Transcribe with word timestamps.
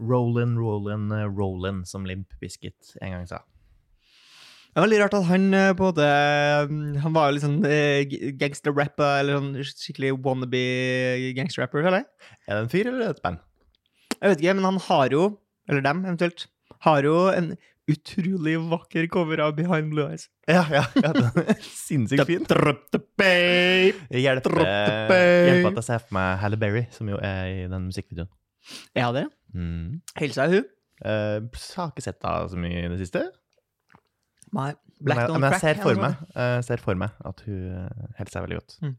Rollin, 0.00 0.56
rollin, 0.58 1.10
eh, 1.12 1.28
rollin, 1.28 1.84
som 1.86 2.06
Limp 2.06 2.32
Biscuit 2.40 2.96
en 3.00 3.14
gang 3.14 3.26
sa. 3.28 3.42
Det 4.70 4.78
er 4.78 4.84
veldig 4.84 5.00
rart 5.00 5.16
at 5.18 5.26
han 5.26 5.48
eh, 5.56 5.72
en 5.72 5.80
måte 5.80 6.06
eh, 6.06 7.00
Han 7.02 7.14
var 7.16 7.28
jo 7.28 7.34
litt 7.34 7.44
sånn 7.44 8.36
gangsterrapper, 8.40 9.16
eller 9.22 9.40
sånn 9.40 9.72
skikkelig 9.72 10.14
wannabe 10.24 10.62
gangsterrapper, 11.38 11.82
føler 11.82 11.90
eller? 11.92 12.06
Er 12.46 12.54
det 12.54 12.62
en 12.64 12.72
fyr 12.72 12.92
eller 12.92 13.10
et 13.10 13.24
band? 13.24 13.42
Jeg 14.20 14.34
vet 14.34 14.44
ikke, 14.44 14.56
men 14.58 14.68
han 14.68 14.80
har 14.86 15.16
jo, 15.16 15.26
eller 15.68 15.84
dem 15.84 16.04
eventuelt, 16.06 16.46
har 16.86 17.04
jo 17.04 17.16
en 17.32 17.52
utrolig 17.90 18.54
vakker 18.70 19.08
cover 19.10 19.40
av 19.42 19.56
Behind 19.56 19.90
Blue 19.90 20.06
Eyes. 20.06 20.28
Ja, 20.46 20.62
ja. 20.70 20.84
ja 20.94 21.10
er 21.10 21.58
Sinnssykt 21.66 22.28
fin. 22.28 22.44
Det 22.46 24.22
hjelper, 24.22 24.62
hjelper 24.62 25.72
at 25.72 25.80
jeg 25.80 25.88
ser 25.88 26.04
for 26.04 26.14
meg 26.20 26.38
Halle 26.44 26.60
Berry, 26.60 26.84
som 26.94 27.10
jo 27.10 27.18
er 27.18 27.50
i 27.50 27.66
den 27.70 27.88
musikkvideoen. 27.88 28.30
Ja, 28.94 29.10
det. 29.16 29.26
Mm. 29.54 30.00
Hilsa 30.20 30.46
hun. 30.50 30.68
Uh, 31.00 31.48
har 31.76 31.92
ikke 31.92 32.04
sett 32.04 32.20
henne 32.20 32.48
så 32.52 32.58
mye 32.60 32.84
i 32.84 32.88
det 32.92 33.00
siste. 33.00 33.24
Nei. 34.56 34.72
Men 35.00 35.16
jeg, 35.16 35.32
men 35.32 35.46
jeg 35.48 35.60
ser 35.62 35.78
for 35.80 35.96
meg, 35.96 36.16
uh, 36.34 36.58
ser 36.64 36.82
for 36.82 36.98
meg 37.00 37.14
at 37.24 37.38
hun 37.46 37.60
eh, 37.72 38.08
holder 38.18 38.32
seg 38.34 38.42
veldig 38.44 38.58
godt. 38.58 38.74
Mm. 38.84 38.96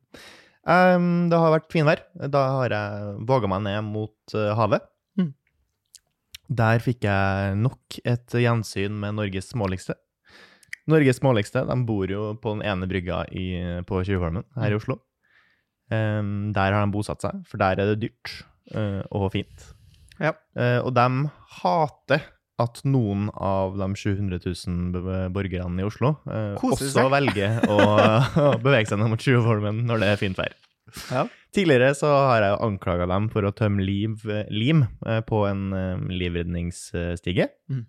Um, 0.62 1.10
det 1.30 1.42
har 1.44 1.54
vært 1.54 1.68
finvær. 1.74 2.02
Da 2.34 2.42
har 2.56 2.74
jeg 2.74 3.12
våga 3.30 3.50
meg 3.52 3.62
ned 3.68 3.86
mot 3.86 4.34
uh, 4.34 4.48
havet. 4.58 4.88
Mm. 5.20 5.30
Der 6.62 6.82
fikk 6.82 7.06
jeg 7.06 7.60
nok 7.60 8.00
et 8.02 8.34
gjensyn 8.34 8.98
med 9.04 9.20
Norges 9.20 9.52
småligste. 9.54 9.94
Norges 10.90 11.22
småligste 11.22 11.62
de 11.70 11.78
bor 11.86 12.10
jo 12.10 12.32
på 12.42 12.56
den 12.56 12.66
ene 12.66 12.90
brygga 12.90 13.22
i, 13.30 13.46
på 13.86 14.02
Tjuvholmen 14.08 14.48
her 14.58 14.74
i 14.74 14.80
Oslo. 14.80 14.98
Um, 15.94 16.50
der 16.56 16.74
har 16.74 16.82
de 16.82 16.96
bosatt 16.96 17.22
seg, 17.22 17.46
for 17.46 17.62
der 17.62 17.78
er 17.78 17.94
det 17.94 18.02
dyrt 18.08 18.40
og 19.12 19.30
fint. 19.34 19.70
Ja. 20.22 20.36
Eh, 20.56 20.78
og 20.86 20.94
de 20.98 21.08
hater 21.62 22.24
at 22.62 22.82
noen 22.86 23.30
av 23.42 23.74
de 23.80 23.88
700 23.98 24.38
000 24.46 24.92
be- 24.94 25.22
borgerne 25.34 25.82
i 25.82 25.86
Oslo 25.88 26.12
eh, 26.30 26.62
også 26.62 27.08
velger 27.10 27.56
å, 27.74 27.78
bevege 28.66 28.92
seg 28.92 29.02
ned 29.02 29.10
mot 29.16 29.24
Tjuvholmen 29.24 29.80
når 29.90 30.04
det 30.04 30.10
er 30.14 30.20
fint 30.22 30.38
vær. 30.38 30.54
Ja. 31.10 31.24
Tidligere 31.56 31.94
så 31.98 32.10
har 32.30 32.44
jeg 32.46 32.60
anklaga 32.64 33.08
dem 33.10 33.30
for 33.34 33.48
å 33.48 33.54
tømme 33.56 33.82
liv, 33.84 34.22
lim 34.54 34.86
eh, 35.08 35.22
på 35.26 35.42
en 35.50 35.66
eh, 35.74 36.04
livredningsstige. 36.22 37.48
Mm. 37.72 37.82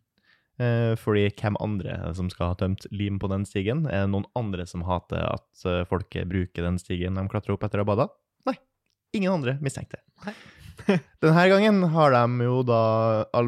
Eh, 0.63 0.93
Fordi 1.01 1.27
hvem 1.39 1.57
andre 1.65 1.99
som 2.17 2.29
skal 2.33 2.53
ha 2.53 2.59
tømt 2.61 2.87
lim 2.95 3.19
på 3.23 3.29
den 3.33 3.45
stigen? 3.49 3.85
Er 3.91 4.07
det 4.07 4.13
noen 4.15 4.27
andre 4.39 4.67
som 4.71 4.85
hater 4.89 5.25
at 5.35 5.67
folk 5.91 6.17
bruker 6.31 6.65
den 6.67 6.79
stigen 6.81 7.19
de 7.19 7.27
klatrer 7.33 7.57
opp 7.57 7.65
etter 7.69 7.83
å 7.83 7.87
ha 7.87 7.91
bada? 7.93 8.09
Nei. 8.49 8.57
Ingen 9.19 9.37
andre 9.41 9.59
mistenkte. 9.65 10.01
Nei. 10.27 10.35
Denne 11.23 11.45
gangen 11.51 11.83
har 11.95 12.15
de 12.15 12.47
jo 12.47 12.63
da 12.67 12.83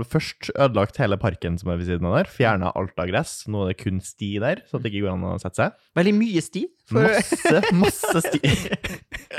først 0.09 0.51
ødelagt 0.55 0.99
hele 1.03 1.19
parken 1.21 1.59
som 1.61 1.73
er 1.73 1.81
ved 1.81 1.89
siden 1.89 2.09
av 2.09 2.19
der. 2.19 2.31
Fjerna 2.31 2.73
alt 2.79 2.95
av 3.01 3.11
gress. 3.11 3.37
Nå 3.51 3.65
er 3.65 3.73
det 3.73 3.81
kun 3.83 4.01
sti 4.05 4.31
der, 4.43 4.63
så 4.71 4.79
det 4.79 4.93
ikke 4.93 5.07
går 5.07 5.15
an 5.17 5.27
å 5.33 5.35
sette 5.43 5.63
seg. 5.63 5.79
Veldig 5.99 6.15
mye 6.21 6.45
sti. 6.45 6.65
For 6.91 7.09
Masse, 7.09 7.63
masse 7.75 8.25
sti. 8.29 8.41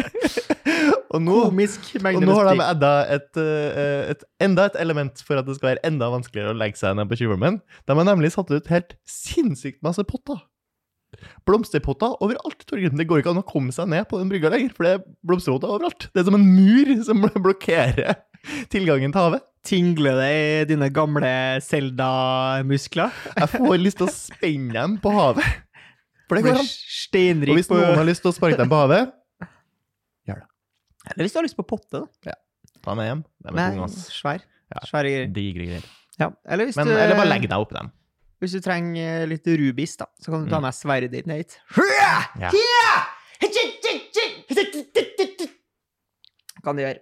og 1.13 1.21
nå 1.23 1.37
komisk 1.45 1.91
og 2.01 2.23
nå 2.25 2.35
har 2.39 2.49
de 2.49 2.65
edda 2.65 2.91
et, 3.13 3.29
eh, 3.39 4.09
et, 4.15 4.25
enda 4.43 4.65
et 4.69 4.79
element 4.81 5.21
for 5.23 5.39
at 5.39 5.47
det 5.47 5.55
skal 5.59 5.73
være 5.73 5.85
enda 5.87 6.09
vanskeligere 6.13 6.55
å 6.55 6.57
legge 6.57 6.81
seg 6.81 6.97
ned 6.97 7.11
på 7.11 7.19
Tjuvholmen. 7.21 7.61
De 7.85 7.97
har 7.99 8.09
nemlig 8.09 8.33
satt 8.35 8.51
ut 8.51 8.73
helt 8.73 8.97
sinnssykt 9.09 9.83
masse 9.85 10.03
potter. 10.09 10.41
Blomsterpotter 11.47 12.15
overalt. 12.23 12.63
Torgrim. 12.67 12.95
Det 12.99 13.07
går 13.09 13.21
ikke 13.21 13.33
an 13.33 13.41
å 13.41 13.47
komme 13.47 13.73
seg 13.75 13.89
ned 13.91 14.07
på 14.09 14.19
den 14.21 14.31
brygga 14.31 14.51
lenger, 14.53 14.73
for 14.75 14.87
det 14.87 14.93
er 14.97 15.03
blomsterpotter 15.27 15.73
overalt. 15.75 16.07
Det 16.13 16.21
er 16.21 16.29
som 16.29 16.37
en 16.37 16.47
mur 16.47 16.93
som 17.07 17.27
blokkerer 17.35 18.15
tilgangen 18.73 19.13
til 19.13 19.21
havet. 19.21 19.45
Tingler 19.65 20.19
det 20.21 20.31
i 20.37 20.65
dine 20.69 20.91
gamle 20.93 21.29
Zelda-muskler? 21.65 23.13
Jeg 23.33 23.51
får 23.55 23.77
lyst 23.81 23.97
til 24.01 24.05
å 24.09 24.13
spenne 24.13 24.75
dem 24.75 24.99
på 25.01 25.13
havet. 25.15 25.47
For 26.29 26.37
det 26.37 26.45
går 26.45 26.59
an. 26.59 26.69
Og 27.49 27.57
hvis 27.57 27.69
noen 27.71 27.97
har 27.99 28.07
lyst 28.07 28.23
til 28.25 28.31
å 28.31 28.35
sparke 28.35 28.57
dem 28.61 28.69
på 28.69 28.77
havet, 28.83 29.13
gjør 30.29 30.41
det. 30.41 30.49
Eller 31.13 31.25
hvis 31.25 31.35
du 31.35 31.39
har 31.41 31.45
lyst 31.47 31.57
på 31.57 31.65
potte, 31.69 32.01
da. 32.25 32.37
ta 32.85 32.95
med 32.97 33.09
hjem. 33.09 33.25
De 33.45 33.53
er 33.53 33.75
tunge, 33.75 33.89
ass. 33.89 34.07
svær. 34.13 34.45
Ja. 34.73 34.81
Svære 34.89 35.11
greier. 35.11 35.29
Digre 35.33 35.67
greier. 35.69 35.85
Ja. 36.21 36.31
Eller 36.49 36.69
hvis 36.69 36.77
Men 36.79 36.89
du 36.89 36.95
eller 36.95 37.17
bare 37.17 37.29
legg 37.29 37.45
deg 37.49 37.57
oppi 37.61 37.77
dem. 37.77 37.91
Hvis 38.45 38.53
du 38.55 38.61
trenger 38.63 39.25
litt 39.31 39.47
rubis, 39.49 39.97
da, 39.97 40.05
så 40.21 40.31
kan 40.31 40.45
du 40.45 40.51
ta 40.53 40.59
Mm. 40.61 40.67
med 40.69 40.77
sverdet 40.77 41.11
ditt 41.17 41.25
ned 41.27 41.41
hit. 41.43 41.57
Ja. 42.37 42.53
Kan 46.65 46.77
du 46.79 46.81
gjøre. 46.85 47.01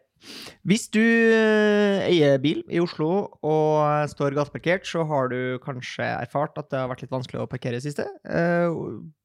Hvis 0.63 0.85
du 0.87 1.01
eh, 1.03 2.05
eier 2.07 2.37
bil 2.39 2.61
i 2.71 2.79
Oslo 2.79 3.07
og 3.43 4.07
står 4.07 4.35
gateparkert, 4.37 4.85
så 4.87 5.03
har 5.09 5.27
du 5.33 5.57
kanskje 5.63 6.05
erfart 6.21 6.55
at 6.61 6.69
det 6.71 6.79
har 6.79 6.87
vært 6.87 7.03
litt 7.03 7.11
vanskelig 7.11 7.41
å 7.43 7.47
parkere 7.51 7.75
i 7.79 7.83
siste. 7.83 8.05
Eh, 8.23 8.71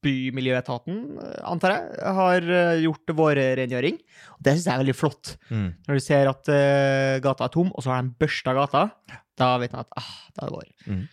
Bymiljøetaten, 0.03 0.97
eh, 1.23 1.37
antar 1.47 1.77
jeg, 1.77 2.03
har 2.19 2.49
eh, 2.51 2.81
gjort 2.83 3.15
vårrengjøring. 3.21 4.01
Det 4.43 4.57
syns 4.57 4.67
jeg 4.67 4.75
er 4.75 4.83
veldig 4.83 4.97
flott. 4.99 5.37
Mm. 5.55 5.69
Når 5.87 6.01
du 6.01 6.05
ser 6.09 6.33
at 6.33 6.51
eh, 6.55 7.21
gata 7.23 7.47
er 7.47 7.55
tom, 7.55 7.71
og 7.75 7.87
så 7.87 7.95
har 7.95 8.03
de 8.03 8.15
børsta 8.19 8.57
gata, 8.59 8.85
da 9.39 9.53
vet 9.63 9.75
man 9.79 9.87
at 9.87 9.95
ah, 10.03 10.11
da 10.35 10.49
er 10.49 10.51
det 10.51 10.57
vår. 10.59 10.69
Mm. 10.91 11.05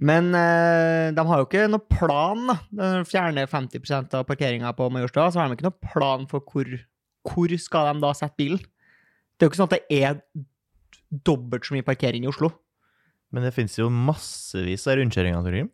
Men 0.00 0.30
eh, 0.32 1.10
de 1.12 1.24
har 1.28 1.42
jo 1.42 1.46
ikke 1.46 1.66
noe 1.68 1.84
plan. 1.92 2.46
da. 2.48 2.56
De 2.72 3.08
fjerner 3.08 3.50
50% 3.50 4.16
av 4.16 4.24
parkeringa 4.28 4.72
på 4.76 4.88
Majorstua, 4.92 5.28
så 5.28 5.42
har 5.42 5.50
de 5.50 5.58
ikke 5.58 5.68
noe 5.68 5.90
plan 5.92 6.24
for 6.30 6.44
hvor, 6.48 6.70
hvor 7.28 7.56
skal 7.60 7.90
de 7.90 8.04
da 8.06 8.14
sette 8.16 8.40
bilen. 8.40 8.62
Det 9.36 9.44
er 9.44 9.48
jo 9.48 9.52
ikke 9.52 9.60
sånn 9.60 9.70
at 9.70 9.76
det 9.76 10.00
er 10.00 10.18
dobbelt 11.26 11.66
så 11.66 11.76
mye 11.76 11.86
parkering 11.86 12.24
i 12.24 12.30
Oslo. 12.30 12.52
Men 13.30 13.44
det 13.46 13.54
finnes 13.54 13.76
jo 13.78 13.90
massevis 13.92 14.88
av 14.90 14.98
rundkjøringer, 14.98 15.44
Torgrim. 15.44 15.70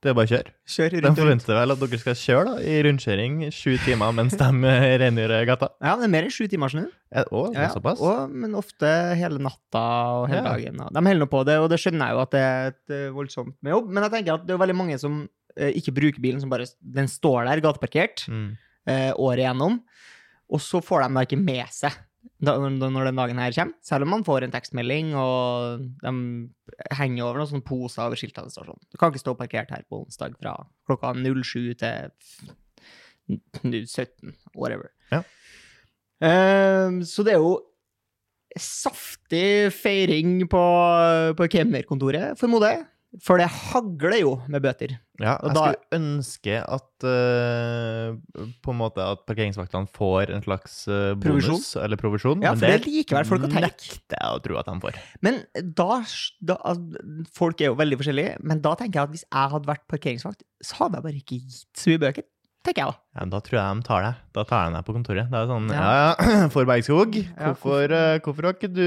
Det 0.00 0.08
er 0.08 0.14
bare 0.16 0.24
å 0.24 0.30
kjøre. 0.32 0.52
Kjør 0.64 0.94
rundt. 0.94 1.04
de 1.04 1.20
forventer 1.20 1.56
vel 1.58 1.72
at 1.74 1.80
dere 1.82 1.98
skal 2.00 2.14
kjøre 2.16 2.44
da, 2.46 2.52
i 2.64 2.76
rundkjøring 2.86 3.34
sju 3.52 3.74
timer 3.84 4.14
mens 4.16 4.32
de 4.40 4.46
rengjør 5.02 5.34
gata. 5.50 5.68
Ja, 5.84 5.92
det 6.00 6.06
er 6.06 6.12
mer 6.14 6.24
enn 6.28 6.32
sju 6.32 6.46
timer, 6.48 6.72
skjønner 6.72 6.88
ja, 7.12 7.24
Eh, 7.28 7.58
Ja, 7.58 7.66
såpass? 7.74 8.00
Og, 8.00 8.30
men 8.32 8.54
ofte 8.56 8.88
hele 9.20 9.42
natta 9.44 9.82
og 10.22 10.28
hele 10.32 10.40
Ja. 10.40 10.54
dagen. 10.54 10.80
Og 10.86 10.94
de 10.96 11.04
holder 11.04 11.20
nå 11.20 11.28
på 11.28 11.42
det, 11.44 11.58
og 11.60 11.68
det 11.68 11.80
skjønner 11.82 12.06
jeg 12.08 12.16
jo 12.16 12.22
at 12.24 12.30
det 12.32 12.40
er 12.46 12.72
et 12.72 12.94
eh, 12.96 13.10
voldsomt 13.12 13.54
med 13.60 13.74
jobb. 13.76 13.90
Men 13.92 14.06
jeg 14.08 14.12
tenker 14.16 14.38
at 14.38 14.46
det 14.48 14.56
er 14.56 14.62
veldig 14.64 14.78
mange 14.80 14.96
som 15.02 15.20
eh, 15.58 15.72
ikke 15.76 15.92
bruker 16.00 16.20
bilen, 16.24 16.40
som 16.40 16.48
bare 16.52 16.70
Den 16.80 17.08
står 17.10 17.44
der 17.50 17.60
gateparkert 17.68 18.24
Mm. 18.30 18.56
eh, 18.88 19.12
året 19.20 19.44
igjennom, 19.44 19.82
og 20.50 20.60
så 20.64 20.80
får 20.82 21.04
de 21.04 21.14
da 21.14 21.26
ikke 21.28 21.38
med 21.44 21.68
seg 21.76 21.92
da, 22.40 22.54
når 22.56 23.08
den 23.10 23.18
dagen 23.20 23.40
her 23.40 23.54
kommer. 23.56 23.76
Selv 23.84 24.06
om 24.06 24.14
man 24.14 24.24
får 24.26 24.46
en 24.46 24.54
tekstmelding, 24.54 25.14
og 25.18 25.86
de 26.02 26.12
henger 26.96 27.26
over 27.26 27.40
noen 27.40 27.50
sånne 27.52 27.66
poser 27.66 28.06
over 28.06 28.20
stasjonen. 28.20 28.80
Du 28.88 28.98
kan 29.00 29.12
ikke 29.12 29.22
stå 29.22 29.36
parkert 29.38 29.72
her 29.74 29.84
på 29.88 30.02
onsdag 30.04 30.36
fra 30.40 30.56
klokka 30.88 31.14
07 31.16 31.74
til 31.80 32.12
17, 33.86 34.36
whatever. 34.56 34.90
Ja. 35.12 35.22
Eh, 36.20 37.00
så 37.08 37.24
det 37.26 37.36
er 37.36 37.44
jo 37.44 37.58
saftig 38.58 39.70
feiring 39.76 40.40
på, 40.50 40.64
på 41.38 41.50
kemnerkontoret, 41.52 42.38
formoder 42.40 42.74
jeg. 42.74 42.86
For 43.18 43.40
det 43.42 43.48
hagler 43.50 44.20
jo 44.20 44.32
med 44.46 44.62
bøter. 44.62 44.92
Ja, 45.18 45.32
Og 45.42 45.50
da- 45.52 45.72
skulle 45.72 45.98
ønske 45.98 46.60
at 46.62 47.04
uh, 47.04 48.14
på 48.62 48.70
en 48.70 48.78
måte 48.78 49.02
at 49.02 49.24
parkeringsvaktene 49.26 49.90
får 49.90 50.30
en 50.36 50.44
slags 50.44 50.76
eh, 50.88 51.10
bonus 51.18 51.48
Provisjon? 51.50 51.82
eller 51.84 52.00
provisjon. 52.00 52.44
Ja, 52.46 52.54
for 52.54 52.70
det 52.70 52.84
det 52.84 52.86
likevel 52.92 53.26
folk 53.28 53.42
å 53.48 53.50
tenke. 53.50 53.66
nekter 53.66 54.16
jeg 54.16 54.30
å 54.38 54.40
tro 54.46 54.60
at 54.62 54.70
de 54.70 54.76
får. 54.86 55.00
Men 55.26 55.42
da, 55.76 55.88
da 56.40 56.56
Folk 57.34 57.60
er 57.60 57.72
jo 57.72 57.78
veldig 57.82 57.98
forskjellige, 58.00 58.36
men 58.46 58.62
da 58.64 58.76
tenker 58.78 59.00
jeg 59.02 59.08
at 59.10 59.14
hvis 59.18 59.26
jeg 59.26 59.54
hadde 59.56 59.72
vært 59.74 59.84
parkeringsvakt, 59.90 60.46
så 60.62 60.78
hadde 60.84 61.00
jeg 61.00 61.08
bare 61.10 61.20
ikke 61.24 61.40
gitt 61.42 61.82
så 61.82 61.90
mye 61.90 62.04
bøker. 62.06 62.28
Tenker 62.60 62.82
jeg 62.82 62.92
da. 62.92 62.98
Ja, 63.16 63.24
da 63.32 63.38
tror 63.40 63.56
jeg 63.56 63.78
de 63.78 63.86
tar 63.86 64.02
deg. 64.04 64.20
Da 64.36 64.42
tar 64.44 64.66
de 64.68 64.76
deg 64.76 64.84
på 64.84 64.94
kontoret. 64.96 65.30
Det 65.32 65.38
er 65.40 65.48
sånn 65.48 65.68
Ja. 65.72 65.88
Ja, 66.20 66.48
for 66.54 66.68
Bergskog, 66.68 67.16
hvorfor, 67.38 67.94
eh, 67.96 68.18
hvorfor 68.24 68.48
har 68.48 68.56
ikke 68.58 68.68
du 68.74 68.86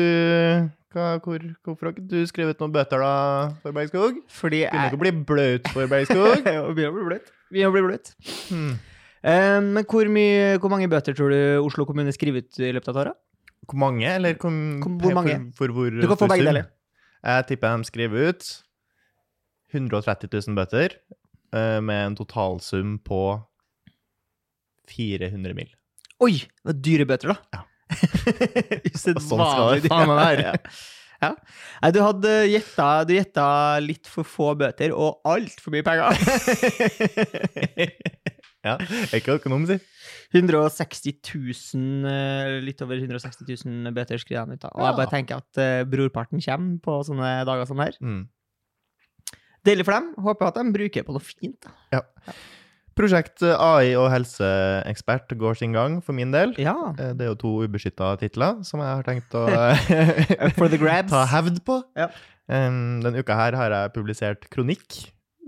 hva, 0.93 1.07
hvor, 1.25 1.41
Hvorfor 1.65 1.87
har 1.89 1.95
ikke 1.95 2.05
du 2.05 2.19
skrevet 2.29 2.59
noen 2.61 2.73
bøter, 2.75 3.01
da, 3.01 3.13
for 3.63 3.73
Bergskog? 3.73 4.19
Fordi 4.29 4.59
jeg 4.61 4.69
ikke 4.69 4.99
å 4.99 5.01
bli 5.01 5.13
bløt 5.25 5.69
for 5.73 5.89
Bergskog. 5.89 6.43
Begynner 6.45 6.69
å 6.69 6.75
bli 6.99 7.07
bløt. 7.09 7.31
Begynner 7.49 7.71
å 7.71 7.73
bli 7.73 7.83
bløt. 7.87 8.11
Hmm. 8.51 8.73
Um, 9.23 9.69
men 9.79 9.87
hvor, 9.89 10.09
mye, 10.11 10.57
hvor 10.61 10.69
mange 10.73 10.89
bøter 10.91 11.15
tror 11.17 11.31
du 11.33 11.39
Oslo 11.63 11.85
kommune 11.89 12.13
skriver 12.13 12.43
ut 12.43 12.59
i 12.61 12.69
løpet 12.75 12.91
av 12.91 12.99
et 12.99 13.01
år? 13.07 13.15
Hvor 13.71 13.79
mange, 13.79 14.05
eller 14.05 14.35
hvor, 14.35 14.51
Hvor- 14.51 15.15
mange? 15.17 15.39
For, 15.55 15.71
for, 15.71 15.73
hvor 15.79 15.97
Du 16.03 16.07
kan 16.11 16.19
få 16.19 16.29
begge 16.29 16.45
deler. 16.51 16.69
Jeg 17.23 17.45
tipper 17.49 17.77
de 17.79 17.87
skriver 17.87 18.29
ut 18.29 18.49
130 19.73 20.29
000 20.29 20.57
bøter 20.59 20.97
eh, 21.55 21.79
med 21.81 22.05
en 22.11 22.17
totalsum 22.19 22.97
på 22.99 23.21
400 24.91 25.55
mil. 25.57 25.69
Oi! 26.23 26.33
Det 26.43 26.67
var 26.69 26.77
dyre 26.87 27.05
bøter, 27.09 27.27
da. 27.33 27.37
Ja. 27.53 27.61
Usedvanlig 28.89 29.27
Sånn 29.27 29.45
skal 29.45 29.81
det 29.83 29.89
faen 29.91 30.09
meg 30.09 30.17
være. 30.19 30.51
Ja. 31.23 31.29
Nei, 31.83 31.91
du 31.95 31.99
hadde 32.03 32.31
gjetta, 32.51 32.87
du 33.07 33.13
gjetta 33.15 33.45
litt 33.83 34.07
for 34.11 34.23
få 34.27 34.47
bøter 34.59 34.89
og 34.91 35.21
altfor 35.29 35.69
mye 35.75 35.85
penger. 35.85 36.07
Ja, 38.63 38.77
er 38.79 39.17
ikke 39.17 39.33
økonom, 39.35 39.65
si. 39.67 39.75
160 40.31 41.17
000, 41.19 42.05
eh, 42.07 42.61
litt 42.63 42.79
over 42.85 42.95
160 42.95 43.43
000 43.67 43.91
bøter 43.91 44.15
skriver 44.21 44.45
han 44.45 44.55
ut. 44.55 44.63
Og 44.69 44.79
jeg 44.85 44.95
bare 45.01 45.11
tenker 45.11 45.35
at 45.43 45.51
uh, 45.59 45.83
brorparten 45.83 46.39
kommer 46.45 46.79
på 46.85 46.93
sånne 47.09 47.43
dager 47.49 47.65
som 47.67 47.79
her. 47.83 47.93
Mm. 47.99 48.23
Deilig 49.67 49.83
for 49.87 49.93
dem. 49.97 50.07
Håper 50.15 50.47
at 50.47 50.59
de 50.61 50.75
bruker 50.77 51.03
på 51.03 51.11
noe 51.15 51.23
fint. 51.23 51.67
da. 51.91 51.99
Prosjekt 52.97 53.41
eh, 53.41 53.55
AI 53.57 53.95
og 53.97 54.09
helseekspert 54.13 55.33
går 55.39 55.57
sin 55.57 55.73
gang, 55.73 55.97
for 56.05 56.13
min 56.13 56.31
del. 56.33 56.53
Ja. 56.61 56.75
Eh, 56.97 57.13
Det 57.17 57.25
er 57.25 57.31
jo 57.31 57.39
to 57.41 57.53
ubeskytta 57.65 58.11
titler 58.21 58.59
som 58.67 58.83
jeg 58.83 58.91
har 58.99 59.07
tenkt 59.07 59.33
å 59.33 59.47
grabs. 60.83 61.09
ta 61.11 61.23
hevd 61.33 61.63
på. 61.65 61.79
Ja. 61.97 62.09
Denne 62.49 63.15
uka 63.23 63.35
her 63.39 63.55
har 63.57 63.71
jeg 63.73 63.93
publisert 63.95 64.49
kronikk, 64.53 64.97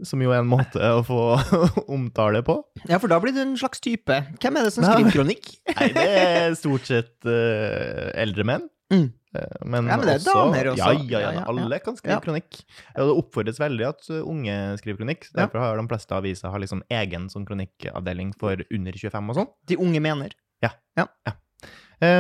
som 0.04 0.22
jo 0.24 0.32
er 0.34 0.42
en 0.42 0.50
måte 0.50 0.80
å 0.80 1.04
få 1.06 1.20
omtale 1.96 2.42
på. 2.46 2.58
Ja, 2.90 2.98
for 3.00 3.12
da 3.12 3.20
blir 3.24 3.36
du 3.36 3.42
en 3.44 3.58
slags 3.60 3.80
type. 3.84 4.18
Hvem 4.42 4.58
er 4.60 4.66
det 4.68 4.74
som 4.76 4.84
skriver 4.88 5.14
kronikk? 5.14 5.52
Nei, 5.76 5.90
det 5.96 6.06
er 6.16 6.56
stort 6.60 6.88
sett 6.90 7.14
uh, 7.28 8.10
eldre 8.20 8.48
menn. 8.48 8.66
Mm. 8.94 9.08
Eh, 9.36 9.62
men, 9.66 9.88
Ja, 9.90 9.98
men 9.98 10.06
det 10.06 10.14
er 10.14 10.20
også, 10.22 10.34
damer 10.34 10.72
også. 10.72 10.90
Ja, 10.90 10.92
ja, 11.10 11.20
ja, 11.20 11.32
Ja, 11.40 11.46
alle 11.52 11.80
kan 11.84 11.98
skrive 11.98 12.20
kronikk. 12.24 12.60
Og 12.96 13.10
det 13.10 13.16
oppfordres 13.24 13.62
veldig 13.62 13.88
at 13.90 14.12
uh, 14.12 14.22
unge 14.24 14.58
skriver 14.82 15.02
kronikk. 15.02 15.30
Derfor 15.36 15.64
har 15.64 15.80
de 15.80 15.88
fleste 15.92 16.16
aviser 16.16 16.54
har 16.54 16.62
liksom 16.64 16.84
egen 16.90 17.30
sånn 17.34 17.48
kronikkavdeling 17.48 18.36
for 18.40 18.62
under 18.70 19.02
25 19.02 19.34
og 19.34 19.42
sånn. 19.42 19.50
De 19.68 19.80
unge 19.82 20.04
mener. 20.04 20.38
Ja. 20.64 20.76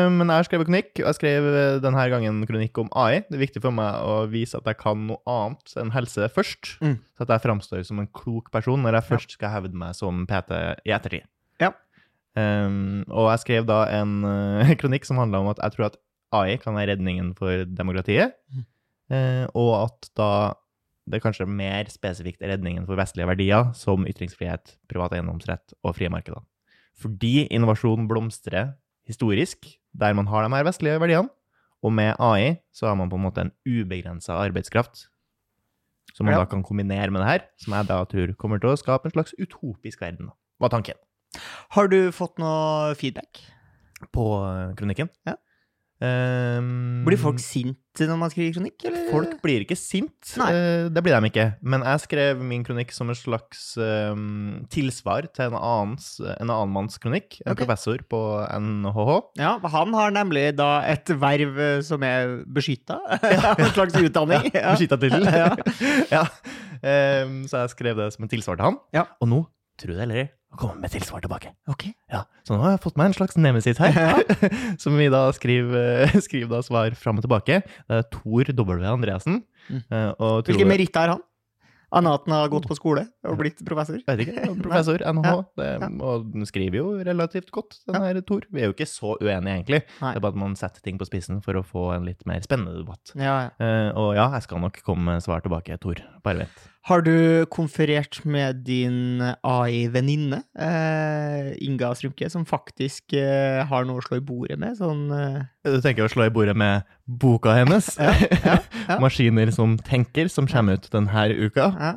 men 0.07 0.29
jeg 0.31 0.39
har 0.39 0.47
skrevet 0.47 0.69
kronikk, 0.69 0.91
og 1.01 1.07
jeg 1.09 1.17
skrev 1.17 1.47
eh, 1.51 1.77
denne 1.83 2.03
gangen 2.11 2.43
kronikk 2.47 2.77
om 2.79 2.89
AI. 2.95 3.25
Det 3.27 3.35
er 3.35 3.43
viktig 3.43 3.61
for 3.63 3.75
meg 3.75 3.97
å 4.07 4.21
vise 4.31 4.55
at 4.59 4.67
jeg 4.69 4.79
kan 4.79 5.01
noe 5.09 5.19
annet 5.27 5.75
enn 5.81 5.91
helse 5.95 6.29
først. 6.31 6.77
Mm. 6.79 6.97
Så 7.15 7.25
at 7.25 7.33
jeg 7.35 7.43
framstår 7.43 7.83
som 7.87 7.99
en 7.99 8.11
klok 8.15 8.51
person 8.55 8.81
når 8.85 8.99
jeg 8.99 9.09
først 9.11 9.35
skal 9.37 9.51
hevde 9.51 9.79
meg 9.79 9.97
som 9.97 10.23
PT 10.29 10.55
i 10.87 10.95
ettertid. 10.95 11.27
Ja. 11.63 11.73
Um, 12.35 13.05
og 13.07 13.29
jeg 13.31 13.43
skrev 13.45 13.67
da 13.67 13.85
en 13.95 14.17
uh, 14.27 14.73
kronikk 14.81 15.07
som 15.07 15.19
handla 15.21 15.43
om 15.43 15.51
at 15.53 15.61
jeg 15.63 15.75
tror 15.75 15.89
at 15.91 15.99
AI 16.33 16.57
kan 16.57 16.75
være 16.75 16.95
redningen 16.95 17.33
for 17.37 17.65
demokratiet. 17.65 18.33
Eh, 19.11 19.45
og 19.53 19.83
at 19.85 20.09
da 20.17 20.29
det 21.05 21.19
kanskje 21.21 21.45
mer 21.45 21.85
spesifikt 21.93 22.41
redningen 22.41 22.87
for 22.87 22.97
vestlige 22.97 23.27
verdier, 23.29 23.67
som 23.77 24.07
ytringsfrihet, 24.09 24.77
privat 24.89 25.13
eiendomsrett 25.13 25.75
og 25.85 25.93
frie 25.95 26.09
markeder. 26.09 26.41
Fordi 26.97 27.45
innovasjon 27.53 28.07
blomstrer 28.09 28.73
historisk, 29.05 29.67
der 29.93 30.13
man 30.17 30.25
har 30.31 30.47
de 30.47 30.55
her 30.55 30.65
vestlige 30.65 30.99
verdiene, 30.99 31.29
og 31.85 31.93
med 31.93 32.15
AI 32.19 32.55
så 32.73 32.87
har 32.89 32.95
man 32.97 33.09
på 33.11 33.19
en 33.19 33.25
måte 33.27 33.43
en 33.45 33.51
ubegrensa 33.67 34.33
arbeidskraft. 34.41 35.05
Som 36.15 36.25
man 36.25 36.33
Ja. 36.33 36.39
da 36.39 36.45
kan 36.45 36.63
kombinere 36.63 37.11
med 37.11 37.21
det 37.21 37.27
her, 37.29 37.39
som 37.59 37.73
jeg 37.73 37.87
da 37.87 38.03
tror 38.05 38.33
kommer 38.39 38.57
til 38.59 38.69
å 38.71 38.77
skape 38.79 39.05
en 39.05 39.11
slags 39.11 39.35
utopisk 39.37 40.01
verden. 40.01 40.31
Var 40.59 40.69
tanken 40.69 40.95
Har 41.71 41.87
du 41.87 42.11
fått 42.11 42.39
noe 42.39 42.95
feedback? 42.95 43.43
på 44.13 44.23
eh, 44.43 44.73
kronikken. 44.75 45.09
Ja. 45.27 45.35
Ehm, 46.03 47.05
Blir 47.05 47.19
folk 47.19 47.39
sinte 47.39 48.03
når 48.09 48.17
man 48.19 48.31
skriver 48.31 48.57
kronikk, 48.57 48.83
eller? 48.89 49.05
Folk 49.13 49.35
blir 49.39 49.63
ikke 49.63 49.77
sint, 49.79 50.33
eh, 50.43 50.89
det 50.91 51.03
blir 51.05 51.15
de 51.15 51.29
ikke. 51.29 51.45
Men 51.63 51.85
jeg 51.87 52.03
skrev 52.03 52.41
min 52.43 52.65
kronikk 52.67 52.91
som 52.91 53.11
en 53.11 53.15
slags 53.15 53.77
um, 53.79 54.65
tilsvar 54.73 55.29
til 55.31 55.47
en, 55.47 55.55
annens, 55.55 56.17
en 56.19 56.51
annen 56.51 56.73
manns 56.75 56.99
kronikk. 56.99 57.39
En 57.45 57.53
okay. 57.53 57.63
professor 57.63 58.03
på 58.11 58.21
NHH. 58.59 59.15
Ja, 59.39 59.55
han 59.77 59.95
har 59.95 60.11
nemlig 60.15 60.49
da 60.59 60.83
et 60.83 61.07
verv 61.21 61.59
eh, 61.63 61.79
som 61.85 62.03
er 62.03 62.41
beskytta. 62.43 62.99
en 63.55 63.71
slags 63.71 63.95
utdanning. 64.01 64.51
Ja. 64.55 64.71
Beskytta 64.71 64.97
tittel. 64.99 65.25
Ja. 65.29 65.49
ja. 66.15 66.21
Ehm, 66.85 67.43
så 67.49 67.63
jeg 67.63 67.73
skrev 67.75 67.99
det 67.99 68.07
som 68.15 68.25
en 68.25 68.31
tilsvar 68.31 68.57
til 68.57 68.69
han. 68.69 68.77
Ja. 68.95 69.03
Og 69.21 69.29
nå, 69.29 69.41
tro 69.79 69.95
det 69.95 70.03
eller 70.05 70.21
ei, 70.23 70.27
han 70.55 70.61
kommer 70.61 70.81
med 70.87 70.91
tilsvar 70.93 71.19
tilbake. 71.19 71.51
Ok. 71.67 71.89
Ja, 72.11 72.23
Så 72.47 72.55
nå 72.55 72.63
har 72.63 72.75
jeg 72.77 72.83
fått 72.85 72.97
meg 72.99 73.11
en 73.11 73.17
slags 73.17 73.35
nemesis 73.35 73.79
her, 73.81 74.23
som 74.81 74.95
vi 74.95 75.09
da 75.11 75.27
skriver, 75.35 76.07
skriver 76.23 76.55
da 76.55 76.63
svar 76.63 76.95
fram 76.95 77.19
og 77.19 77.25
tilbake. 77.27 77.61
Det 77.89 77.99
er 77.99 78.09
Tor 78.13 78.51
W. 78.55 78.83
Andreassen. 78.87 79.41
Mm. 79.67 79.81
eh, 79.91 80.11
og 80.21 80.45
Hvilke 80.47 80.67
meritter 80.69 81.01
har 81.09 81.17
han? 81.17 81.23
Annet 81.95 82.17
at 82.17 82.25
han 82.27 82.33
har 82.35 82.49
gått 82.51 82.65
på 82.67 82.75
skole 82.75 83.05
og 83.27 83.37
blitt 83.39 83.59
professor? 83.67 83.99
Vet 84.07 84.23
ikke. 84.25 84.45
Professor 84.65 84.99
NHH. 85.05 85.35
Det, 85.59 85.67
og 86.03 86.25
den 86.33 86.47
skriver 86.49 86.79
jo 86.79 86.87
relativt 87.07 87.51
godt, 87.55 87.77
den 87.87 87.99
her 88.01 88.19
Tor. 88.25 88.47
Vi 88.51 88.63
er 88.63 88.71
jo 88.71 88.75
ikke 88.75 88.87
så 88.89 89.13
uenige, 89.21 89.53
egentlig. 89.59 89.81
Nei. 90.01 90.13
Det 90.15 90.19
er 90.19 90.25
bare 90.25 90.35
at 90.35 90.41
man 90.41 90.55
setter 90.59 90.83
ting 90.83 90.99
på 90.99 91.07
spissen 91.07 91.43
for 91.45 91.59
å 91.59 91.63
få 91.65 91.89
en 91.95 92.07
litt 92.07 92.25
mer 92.27 92.43
spennende 92.43 92.79
debatt. 92.81 93.13
Ja, 93.15 93.35
ja. 93.47 93.51
Eh, 93.59 93.89
og 93.91 94.15
ja, 94.17 94.27
jeg 94.35 94.47
skal 94.47 94.63
nok 94.65 94.79
komme 94.87 95.13
med 95.13 95.23
svar 95.27 95.43
tilbake, 95.45 95.77
Tor. 95.83 96.01
Bare 96.25 96.45
vent. 96.45 96.65
Har 96.85 97.01
du 97.01 97.45
konferert 97.49 98.19
med 98.29 98.59
din 98.67 99.17
AI-venninne, 99.41 100.43
eh, 100.53 101.47
Inga 101.65 101.89
Strumke, 101.97 102.27
som 102.29 102.43
faktisk 102.45 103.15
eh, 103.17 103.63
har 103.65 103.87
noe 103.89 103.97
å 103.97 104.05
slå 104.05 104.19
i 104.19 104.25
bordet 104.25 104.59
med? 104.61 104.75
Sånn 104.77 105.07
eh, 105.09 105.39
Du 105.65 105.79
tenker 105.81 106.05
å 106.05 106.11
slå 106.13 106.27
i 106.27 106.33
bordet 106.35 106.53
med 106.53 106.85
boka 107.09 107.55
hennes? 107.57 107.87
ja, 107.97 108.13
ja. 108.85 108.99
Maskiner 109.03 109.49
som 109.55 109.79
tenker, 109.81 110.29
som 110.29 110.45
kommer 110.51 110.77
ut 110.77 110.85
denne 110.93 111.25
uka. 111.33 111.71
ja. 111.73 111.93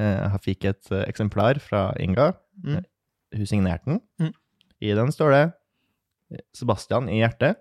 Eh, 0.00 0.16
Jeg 0.32 0.40
fikk 0.46 0.64
et 0.70 0.88
eh, 0.96 1.04
eksemplar 1.12 1.60
fra 1.60 1.90
Inga. 2.00 2.30
Mm. 2.64 2.80
Hun 3.36 3.46
signerte 3.50 3.90
den. 3.90 4.00
Mm. 4.16 4.32
I 4.80 4.94
den 4.96 5.12
står 5.12 5.36
det 5.36 5.44
Sebastian 6.56 7.10
i 7.12 7.20
hjertet. 7.20 7.60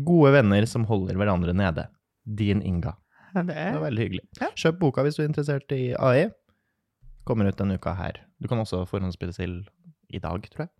Gode 0.00 0.32
venner 0.38 0.64
som 0.64 0.88
holder 0.88 1.20
hverandre 1.20 1.52
nede. 1.52 1.90
Din 2.24 2.64
Inga. 2.64 2.96
Det 3.34 3.46
Det 3.48 3.56
er 3.56 3.74
er, 3.74 3.80
veldig 3.82 4.04
hyggelig. 4.06 4.22
Ja. 4.40 4.48
Kjøp 4.58 4.78
boka 4.80 5.02
hvis 5.06 5.16
du 5.18 5.22
er 5.22 5.28
interessert 5.30 5.72
i 5.76 5.94
AI. 5.98 6.28
Kommer 7.28 7.46
ut 7.50 7.58
denne 7.60 7.76
uka 7.78 7.92
her. 7.94 8.20
Du 8.42 8.48
kan 8.48 8.58
også 8.58 8.84
forhåndsspille 8.88 9.34
til 9.36 9.60
i 10.10 10.18
dag, 10.18 10.42
tror 10.50 10.64
jeg. 10.66 10.70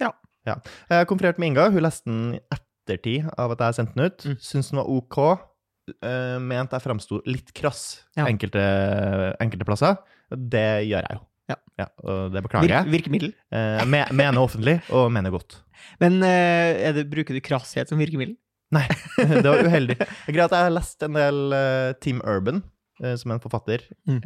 Ja. 0.00 0.10
ja. 0.46 0.54
Jeg 0.88 1.02
har 1.02 1.08
konferert 1.10 1.38
med 1.38 1.52
Inga. 1.52 1.68
Hun 1.74 1.84
leste 1.84 2.08
den 2.08 2.38
i 2.38 2.40
ettertid 2.54 3.28
av 3.38 3.52
at 3.52 3.60
jeg 3.66 3.74
sendte 3.80 3.98
den 3.98 4.06
ut. 4.08 4.24
Mm. 4.24 4.38
Syns 4.40 4.70
den 4.72 4.80
var 4.80 4.88
OK. 4.88 5.18
Uh, 6.00 6.40
jeg 6.48 6.80
framsto 6.80 7.20
litt 7.28 7.52
krass 7.52 8.04
Ja. 8.16 8.24
enkelte, 8.24 8.62
enkelte 9.42 9.66
plasser. 9.68 9.98
Det 10.32 10.86
gjør 10.88 11.04
jeg 11.04 11.18
jo. 11.18 11.24
Ja. 11.76 11.88
og 12.06 12.32
det 12.32 12.40
beklager 12.46 12.70
jeg. 12.70 12.88
virkemiddel. 12.92 13.32
Eh, 13.52 13.82
mener 13.90 14.38
offentlig, 14.40 14.78
og 14.94 15.10
mener 15.12 15.30
godt. 15.34 15.58
Men 16.00 16.22
eh, 16.22 16.86
er 16.88 16.94
det, 16.96 17.04
bruker 17.10 17.36
du 17.36 17.42
krasshet 17.44 17.90
som 17.90 18.00
virkemiddel? 18.00 18.36
Nei, 18.74 18.84
det 19.42 19.46
var 19.46 19.62
uheldig. 19.64 19.96
Det 20.02 20.08
er 20.30 20.36
greit 20.36 20.50
at 20.50 20.58
jeg 20.58 20.68
har 20.68 20.74
lest 20.76 21.02
en 21.06 21.18
del 21.18 21.40
Tim 22.00 22.20
Team 22.20 22.22
Urban, 22.26 22.62
eh, 23.02 23.14
som 23.20 23.30
er 23.32 23.38
en 23.38 23.44
forfatter, 23.44 23.86
Mm. 24.08 24.20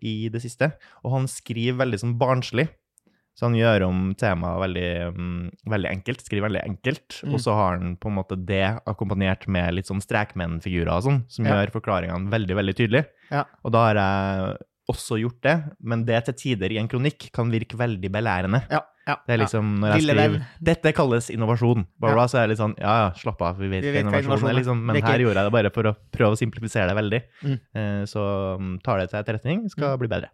i, 0.00 0.14
det 0.32 0.40
siste. 0.44 0.72
Og 1.04 1.12
han 1.16 1.28
skriver 1.30 1.80
veldig 1.84 2.00
sånn 2.04 2.18
barnslig. 2.20 2.68
Så 3.34 3.48
han 3.48 3.56
gjør 3.58 3.88
om 3.88 4.02
temaet 4.14 4.60
veldig, 4.62 4.90
mm, 5.16 5.46
veldig 5.72 5.88
enkelt. 5.90 6.20
Skriver 6.22 6.44
veldig 6.46 6.60
enkelt. 6.68 7.16
Mm. 7.26 7.32
Og 7.34 7.40
så 7.42 7.54
har 7.58 7.80
han 7.80 7.96
på 7.98 8.06
en 8.06 8.14
måte 8.20 8.36
det 8.46 8.60
akkompagnert 8.86 9.48
med 9.50 9.74
litt 9.74 9.88
sånn 9.90 9.98
strekmennfigurer 10.04 10.92
og 10.94 11.02
sånn, 11.02 11.18
som 11.28 11.44
Ja. 11.48 11.56
gjør 11.56 11.72
forklaringene 11.74 12.30
veldig, 12.30 12.54
veldig 12.60 12.74
tydelig. 12.78 13.02
Ja. 13.32 13.42
Og 13.64 13.72
da 13.74 13.82
har 13.88 13.98
jeg 13.98 14.56
også 14.94 15.18
gjort 15.18 15.40
det, 15.42 15.56
men 15.82 16.04
det 16.06 16.20
til 16.26 16.34
tider 16.34 16.70
i 16.70 16.78
en 16.78 16.86
kronikk 16.88 17.32
kan 17.34 17.50
virke 17.50 17.74
veldig 17.80 18.10
belærende. 18.12 18.62
Ja. 18.70 18.82
Ja 19.06 19.16
Det 19.26 19.34
er 19.34 19.38
liksom 19.44 19.78
når 19.80 19.92
jeg 19.94 20.02
skriver 20.06 20.30
venn. 20.34 20.46
'Dette 20.62 20.92
kalles 20.96 21.30
innovasjon', 21.30 21.84
bla, 22.00 22.08
Ja. 22.10 22.14
bla, 22.14 22.24
så 22.26 22.38
er 22.38 22.46
jeg 22.46 22.48
litt 22.54 22.58
sånn 22.62 22.74
Ja, 22.78 22.94
ja, 23.04 23.10
slapp 23.20 23.42
av, 23.42 23.58
vi 23.58 23.68
vet 23.68 23.82
Vi 23.84 23.90
hva 23.90 23.94
vet 23.98 24.04
hva 24.12 24.22
innovasjon 24.22 24.48
er, 24.50 24.54
liksom. 24.60 24.84
Men 24.84 24.96
er 24.96 25.02
her 25.02 25.18
gjorde 25.24 25.34
jeg 25.42 25.46
det 25.50 25.52
bare 25.52 25.70
for 25.74 25.82
å 25.84 25.94
prøve 26.12 26.32
å 26.32 26.40
simplifisere 26.40 26.88
det 26.88 26.96
veldig. 26.96 27.22
Mm. 27.44 27.58
Eh, 27.74 28.04
Så 28.06 28.20
mm, 28.58 28.82
tar 28.82 28.98
det 28.98 29.10
til 29.10 29.20
etterretning, 29.20 29.68
skal 29.70 29.96
bli 29.98 30.08
bedre. 30.08 30.28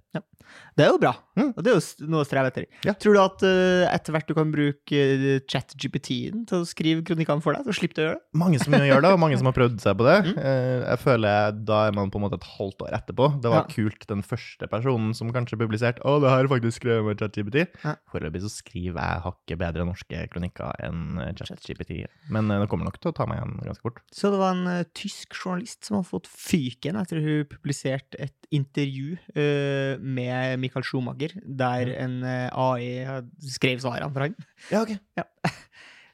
Det 0.76 0.82
er 0.84 0.88
jo 0.90 0.98
bra. 0.98 1.12
Mm. 1.38 1.52
Og 1.56 1.62
det 1.62 1.70
er 1.70 1.76
jo 1.78 2.06
noe 2.10 2.22
å 2.24 2.26
streve 2.26 2.50
etter. 2.50 2.64
Ja. 2.84 2.92
Tror 2.98 3.14
du 3.14 3.20
at 3.22 3.42
eh, 3.46 3.86
etter 3.94 4.12
hvert 4.12 4.26
du 4.26 4.34
kan 4.34 4.50
bruke 4.50 4.98
uh, 4.98 5.38
chat-GPT-en 5.46 6.44
til 6.50 6.62
å 6.62 6.66
skrive 6.66 7.04
kronikkene 7.06 7.42
for 7.44 7.54
deg, 7.54 7.64
så 7.68 7.74
slipper 7.76 7.94
du 7.94 8.02
å 8.02 8.06
gjøre 8.08 8.18
det? 8.18 8.38
Mange 8.42 8.58
som 8.62 8.74
gjør 8.74 9.02
det, 9.04 9.12
og 9.14 9.20
mange 9.22 9.38
som 9.38 9.46
har 9.46 9.54
prøvd 9.56 9.78
seg 9.80 9.96
på 9.98 10.06
det. 10.08 10.18
Mm. 10.30 10.36
Eh, 10.38 10.82
Jeg 10.90 10.98
føler 11.00 11.52
da 11.66 11.78
er 11.88 11.92
man 11.96 12.10
på 12.12 12.18
en 12.20 12.24
måte 12.26 12.36
et 12.38 12.44
halvt 12.58 12.82
år 12.84 12.92
etterpå. 12.98 13.26
Det 13.42 13.50
var 13.50 13.64
Ja. 13.64 13.68
kult 13.72 14.06
den 14.06 14.22
første 14.22 14.68
personen 14.70 15.14
som 15.14 15.32
kanskje 15.32 15.58
publiserte 15.58 16.00
'Å, 16.04 16.20
det 16.20 16.30
her 16.30 16.44
er 16.44 16.48
faktisk 16.48 16.80
skrevet 16.80 17.04
med 17.04 17.18
ChatGPT'. 17.18 17.66
Ja. 17.84 17.94
Foreløpig 18.12 18.42
så 18.42 18.50
skriver 18.60 18.98
jeg 19.00 19.22
hakket 19.24 19.58
bedre 19.60 19.84
norske 19.88 20.22
kronikker 20.32 20.76
enn 20.86 21.18
eh, 21.22 21.32
ChatGPT. 21.38 22.04
Men 22.32 22.50
eh, 22.52 22.60
det 22.62 22.68
kommer 22.70 22.86
nok 22.88 22.98
til 23.00 23.10
å 23.10 23.16
ta 23.16 23.26
meg 23.28 23.40
igjen 23.40 23.56
ganske 23.66 23.84
fort. 23.86 23.98
Så 24.14 24.30
det 24.32 24.40
var 24.40 24.54
en 24.56 24.68
uh, 24.70 24.84
tysk 24.96 25.34
journalist 25.36 25.88
som 25.88 25.98
hadde 25.98 26.10
fått 26.12 26.30
fyken 26.30 26.98
etter 27.00 27.20
hun 27.24 27.48
publiserte 27.50 28.20
et 28.20 28.36
intervju 28.54 29.16
uh, 29.34 29.98
med 30.00 30.60
Michael 30.62 30.86
Schumacher, 30.86 31.34
der 31.44 31.92
en 31.96 32.20
uh, 32.26 32.48
AI 32.70 33.20
skrev 33.56 33.82
svarene 33.82 34.12
for 34.14 34.28
han. 34.28 34.38
Ja, 34.72 34.84
ok. 34.86 34.96
Ja. 35.20 35.26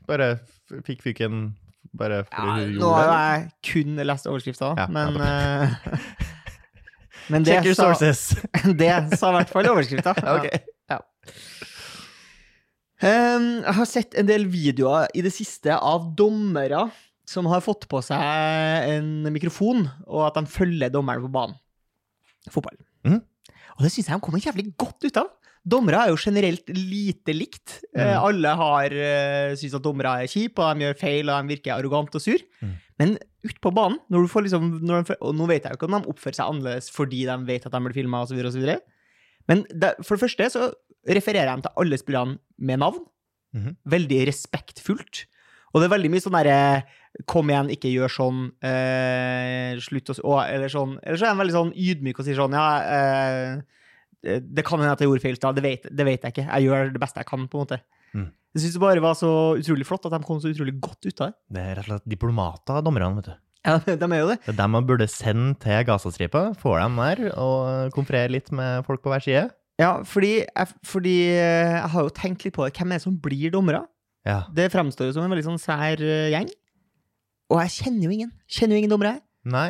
Bare 0.06 0.26
fikk 0.86 1.00
fyken 1.02 1.48
bare 1.96 2.20
fordi 2.28 2.46
Ja, 2.46 2.66
hun 2.68 2.76
nå 2.78 2.90
har 2.94 3.08
det? 3.08 3.16
jeg 3.16 3.46
kun 3.72 4.00
lest 4.06 4.26
overskrifta, 4.30 4.72
Ja, 4.78 4.86
men 4.92 5.16
ja, 5.18 5.96
Men 7.32 7.42
det 7.42 7.56
Check 7.56 7.64
your 7.66 7.74
sa, 7.74 7.88
sources! 7.90 8.36
det 8.80 9.18
sa 9.18 9.32
i 9.32 9.36
hvert 9.40 9.50
fall 9.50 9.66
overskrifta. 9.72 10.12
ok. 10.36 10.46
Um, 10.46 11.02
jeg 13.02 13.74
har 13.76 13.88
sett 13.88 14.14
en 14.16 14.28
del 14.28 14.46
videoer 14.48 15.10
i 15.14 15.22
det 15.26 15.32
siste 15.34 15.74
av 15.76 16.14
dommere 16.16 16.86
som 17.28 17.48
har 17.50 17.60
fått 17.64 17.88
på 17.90 18.00
seg 18.06 18.20
en 18.94 19.26
mikrofon, 19.34 19.88
og 20.06 20.28
at 20.28 20.38
de 20.38 20.46
følger 20.48 20.92
dommeren 20.94 21.24
på 21.26 21.32
banen. 21.34 21.56
Fotball. 22.52 22.78
Mm. 23.04 23.18
Og 23.76 23.82
det 23.82 23.90
syns 23.92 24.06
jeg 24.08 24.14
de 24.16 24.22
kommer 24.24 24.40
jævlig 24.40 24.70
godt 24.78 25.08
ut 25.08 25.18
av. 25.20 25.32
Dommere 25.66 26.04
er 26.04 26.12
jo 26.12 26.20
generelt 26.22 26.68
lite 26.70 27.34
likt. 27.34 27.80
Eh, 27.90 28.06
Mm. 28.06 28.22
alle 28.28 28.48
har 28.54 28.92
uh, 28.94 29.56
syns 29.58 29.74
at 29.74 29.82
dommere 29.82 30.22
er 30.22 30.30
kjipe, 30.30 30.62
og 30.62 30.78
de 30.78 30.86
gjør 30.86 31.00
feil, 31.00 31.28
og 31.28 31.42
de 31.42 31.56
virker 31.56 31.74
arrogant 31.74 32.14
og 32.14 32.22
sur. 32.22 32.38
Mm. 32.62 32.76
Men 33.02 33.16
ute 33.44 33.58
på 33.60 33.74
banen, 33.74 33.98
når 34.08 34.22
du 34.22 34.28
får 34.30 34.46
liksom 34.46 34.68
de, 34.86 35.16
Og 35.20 35.34
nå 35.34 35.48
vet 35.50 35.64
jeg 35.66 35.74
jo 35.74 35.76
ikke 35.76 35.90
om 35.90 35.98
de 35.98 36.08
oppfører 36.14 36.38
seg 36.38 36.46
annerledes 36.46 36.88
fordi 36.94 37.26
de 37.26 37.36
vet 37.50 37.66
at 37.66 37.72
de 37.74 37.80
blir 37.82 37.92
filma, 37.98 38.22
osv., 38.22 38.38
osv. 38.46 38.78
Men 39.50 39.66
det, 39.74 39.92
for 40.06 40.14
det 40.16 40.22
første 40.22 40.48
så 40.54 40.70
refererer 41.06 41.52
de 41.54 41.66
til 41.66 41.82
alle 41.82 41.98
spillerne 42.00 42.38
med 42.58 42.82
navn. 42.82 43.02
Mhm. 43.56 43.76
Veldig 43.88 44.20
respektfullt. 44.28 45.24
Og 45.72 45.82
det 45.82 45.88
er 45.88 45.96
veldig 45.96 46.12
mye 46.12 46.24
sånn 46.24 46.38
derre 46.38 46.60
Kom 47.24 47.48
igjen, 47.48 47.70
ikke 47.72 47.88
gjør 47.88 48.12
sånn. 48.12 48.40
Eh, 48.60 49.78
slutt 49.80 50.10
å 50.20 50.34
Eller 50.44 50.68
sånn. 50.68 50.98
Eller 51.00 51.16
så 51.16 51.24
er 51.24 51.32
de 51.32 51.40
veldig 51.40 51.54
sånn 51.54 51.72
ydmyk 51.72 52.18
og 52.20 52.26
sier 52.26 52.36
sånn 52.36 52.52
Ja, 52.52 52.66
eh, 52.84 53.62
det 54.26 54.40
det 54.52 54.64
kan 54.66 54.80
hende 54.80 54.92
at 54.92 55.00
jeg 55.00 55.08
gjorde 55.08 55.22
feil, 55.22 55.38
da. 55.40 55.52
Det 55.56 55.62
vet, 55.64 55.86
det 55.88 56.04
vet 56.04 56.22
jeg 56.26 56.34
ikke. 56.34 56.46
Jeg 56.50 56.66
gjør 56.66 56.92
det 56.92 57.00
beste 57.00 57.22
jeg 57.22 57.28
kan, 57.30 57.46
på 57.48 57.56
en 57.56 57.64
måte. 57.64 57.80
Mm. 58.12 58.28
Jeg 58.56 58.62
syns 58.62 58.76
det 58.76 58.82
bare 58.82 59.02
var 59.04 59.14
så 59.18 59.30
utrolig 59.60 59.86
flott 59.86 60.06
at 60.08 60.14
de 60.16 60.20
kom 60.26 60.40
så 60.42 60.50
utrolig 60.52 60.74
godt 60.82 61.06
ut 61.06 61.20
av 61.20 61.30
det. 61.30 61.36
Det 61.52 61.62
er 61.62 61.74
rett 61.76 61.86
og 61.86 61.90
slett 61.92 62.08
diplomater, 62.16 62.80
dommerne, 62.84 63.10
vet 63.20 63.28
du. 63.30 63.34
Ja, 63.66 63.76
de 64.02 64.08
er 64.08 64.22
jo 64.22 64.30
det. 64.32 64.38
Det 64.46 64.52
er 64.54 64.58
dem 64.60 64.74
man 64.76 64.86
burde 64.88 65.08
sende 65.10 65.56
til 65.62 65.84
Gazastripa, 65.88 66.42
få 66.58 66.76
dem 66.80 66.98
der 67.00 67.22
og 67.34 67.94
konferere 67.96 68.32
litt 68.34 68.50
med 68.54 68.84
folk 68.88 69.04
på 69.04 69.12
hver 69.12 69.24
side. 69.24 69.46
Ja, 69.78 69.90
fordi 70.08 70.30
jeg, 70.46 70.68
fordi 70.88 71.14
eh, 71.36 71.74
jeg 71.76 71.90
har 71.92 72.06
jo 72.06 72.12
tenkt 72.16 72.44
litt 72.46 72.54
på 72.56 72.64
det. 72.64 72.72
Hvem 72.78 72.92
er 72.94 73.00
det 73.00 73.04
som 73.04 73.16
blir 73.20 73.50
dommere? 73.52 73.82
Ja. 74.26 74.44
Det 74.56 74.70
fremstår 74.72 75.10
jo 75.10 75.16
som 75.18 75.26
en 75.26 75.30
veldig 75.34 75.44
sånn 75.46 75.60
sær 75.60 76.00
eh, 76.02 76.30
gjeng. 76.32 76.48
Og 77.52 77.60
jeg 77.62 77.74
kjenner 77.76 78.08
jo 78.08 78.14
ingen. 78.16 78.30
Kjenner 78.50 78.74
jo 78.78 78.82
ingen 78.82 78.94
dommere. 78.94 79.18
Nei. 79.46 79.68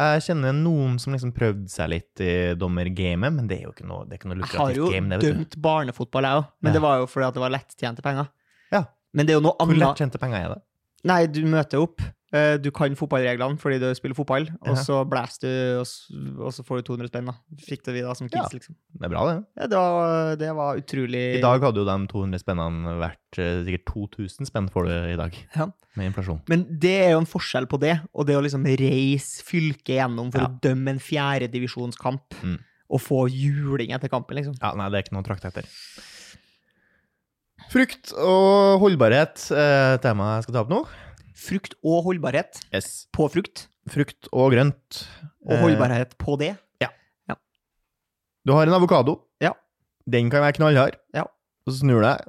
Jeg 0.00 0.22
kjenner 0.24 0.54
noen 0.56 0.94
som 1.02 1.12
liksom 1.12 1.32
prøvde 1.36 1.68
seg 1.68 1.90
litt 1.92 2.22
i 2.24 2.30
dommergamet, 2.56 3.34
men 3.36 3.48
det 3.50 3.58
er 3.58 3.66
jo 3.66 3.72
ikke 3.74 3.84
noe, 3.90 4.06
det 4.08 4.16
ikke 4.20 4.30
noe 4.30 4.38
lukrativt 4.40 4.86
game, 4.94 5.10
Jeg 5.10 5.18
har 5.18 5.26
jo 5.26 5.32
dømt 5.34 5.56
barnefotball, 5.60 6.24
jeg 6.30 6.38
òg. 6.40 6.46
Men 6.62 6.70
Ja. 6.70 6.74
det 6.78 6.82
var 6.86 6.94
jo 7.02 7.06
fordi 7.10 7.26
at 7.26 7.34
det 7.36 7.42
var 7.42 7.52
lettjente 7.52 8.02
penger. 8.06 8.30
Ja. 8.72 8.84
Men 9.12 9.26
det 9.26 9.34
er 9.34 9.40
jo 9.40 9.44
noe 9.44 9.56
Hvor 9.58 9.66
annet. 9.74 9.82
lettjente 9.82 10.22
penger 10.22 10.38
er 10.46 10.54
det? 10.54 10.62
Nei, 11.04 11.26
du 11.26 11.42
møter 11.48 11.80
opp. 11.80 12.00
eh, 12.32 12.56
Du 12.62 12.70
kan 12.70 12.94
fotballreglene 12.94 13.58
fordi 13.58 13.78
du 13.80 13.88
spiller 13.94 14.14
fotball, 14.14 14.44
og 14.62 14.76
så 14.78 15.00
blæser 15.08 15.40
du, 15.42 15.80
og 16.44 16.52
så 16.54 16.62
får 16.62 16.78
du 16.78 16.82
200 16.94 17.08
spenn. 17.10 17.26
da. 17.26 17.34
Fikk 17.66 17.82
det 17.84 17.94
vi 17.94 18.02
da 18.02 18.12
som 18.14 18.28
kids, 18.28 18.52
Ja. 18.52 18.58
liksom. 18.58 18.74
Det 18.94 19.04
er 19.06 19.08
bra, 19.08 19.24
det. 19.34 19.44
Ja, 19.58 19.66
det 19.66 19.76
var, 19.80 20.36
det 20.36 20.50
var 20.54 20.76
utrolig 20.78 21.22
I 21.38 21.40
dag 21.42 21.60
hadde 21.60 21.80
jo 21.82 21.84
de 21.88 22.06
200 22.06 22.38
spennene 22.38 22.94
vært 23.00 23.38
eh, 23.38 23.64
sikkert 23.66 23.84
2000 23.90 24.46
spenn 24.46 24.68
får 24.70 24.86
du 24.86 24.92
i 25.12 25.16
dag, 25.16 25.34
Ja. 25.56 25.66
med 25.96 26.12
inflasjon. 26.12 26.40
Men 26.48 26.66
det 26.78 26.94
er 27.08 27.10
jo 27.16 27.18
en 27.24 27.26
forskjell 27.26 27.66
på 27.66 27.80
det, 27.80 28.00
og 28.14 28.26
det 28.26 28.36
å 28.36 28.42
liksom 28.44 28.62
reise 28.64 29.42
fylket 29.42 29.96
gjennom 29.98 30.30
for 30.30 30.40
Ja. 30.40 30.46
å 30.46 30.60
dømme 30.60 30.88
en 30.90 30.98
fjerdedivisjonskamp, 31.02 32.30
Mm. 32.44 32.58
og 32.90 33.00
få 33.00 33.28
juling 33.30 33.90
etter 33.90 34.08
kampen, 34.08 34.36
liksom. 34.36 34.54
Ja, 34.60 34.72
nei, 34.74 34.88
det 34.90 34.98
er 34.98 35.02
ikke 35.10 35.12
noe 35.18 35.22
å 35.22 35.26
trakte 35.26 35.48
etter. 35.50 35.64
Frukt 37.70 38.10
og 38.18 38.80
holdbarhet 38.82 39.44
er 39.54 40.00
temaet 40.02 40.40
jeg 40.40 40.46
skal 40.48 40.56
ta 40.56 40.62
opp 40.64 40.72
nå. 40.72 40.80
Frukt 41.40 41.76
og 41.86 42.02
holdbarhet 42.08 42.58
Yes. 42.74 43.06
på 43.14 43.28
frukt, 43.32 43.68
Frukt 43.90 44.28
og 44.32 44.52
grønt. 44.52 45.06
og 45.46 45.52
Eh, 45.56 45.62
holdbarhet 45.62 46.16
på 46.18 46.36
det. 46.38 46.56
Du 48.46 48.54
har 48.54 48.62
en 48.66 48.72
avokado. 48.72 49.20
Ja. 49.38 49.50
Den 50.08 50.30
kan 50.30 50.40
være 50.40 50.54
knallhard. 50.56 50.94
Ja. 51.12 51.24
Og 51.66 51.74
så 51.74 51.80
snur 51.82 52.00
du 52.00 52.06
deg, 52.06 52.22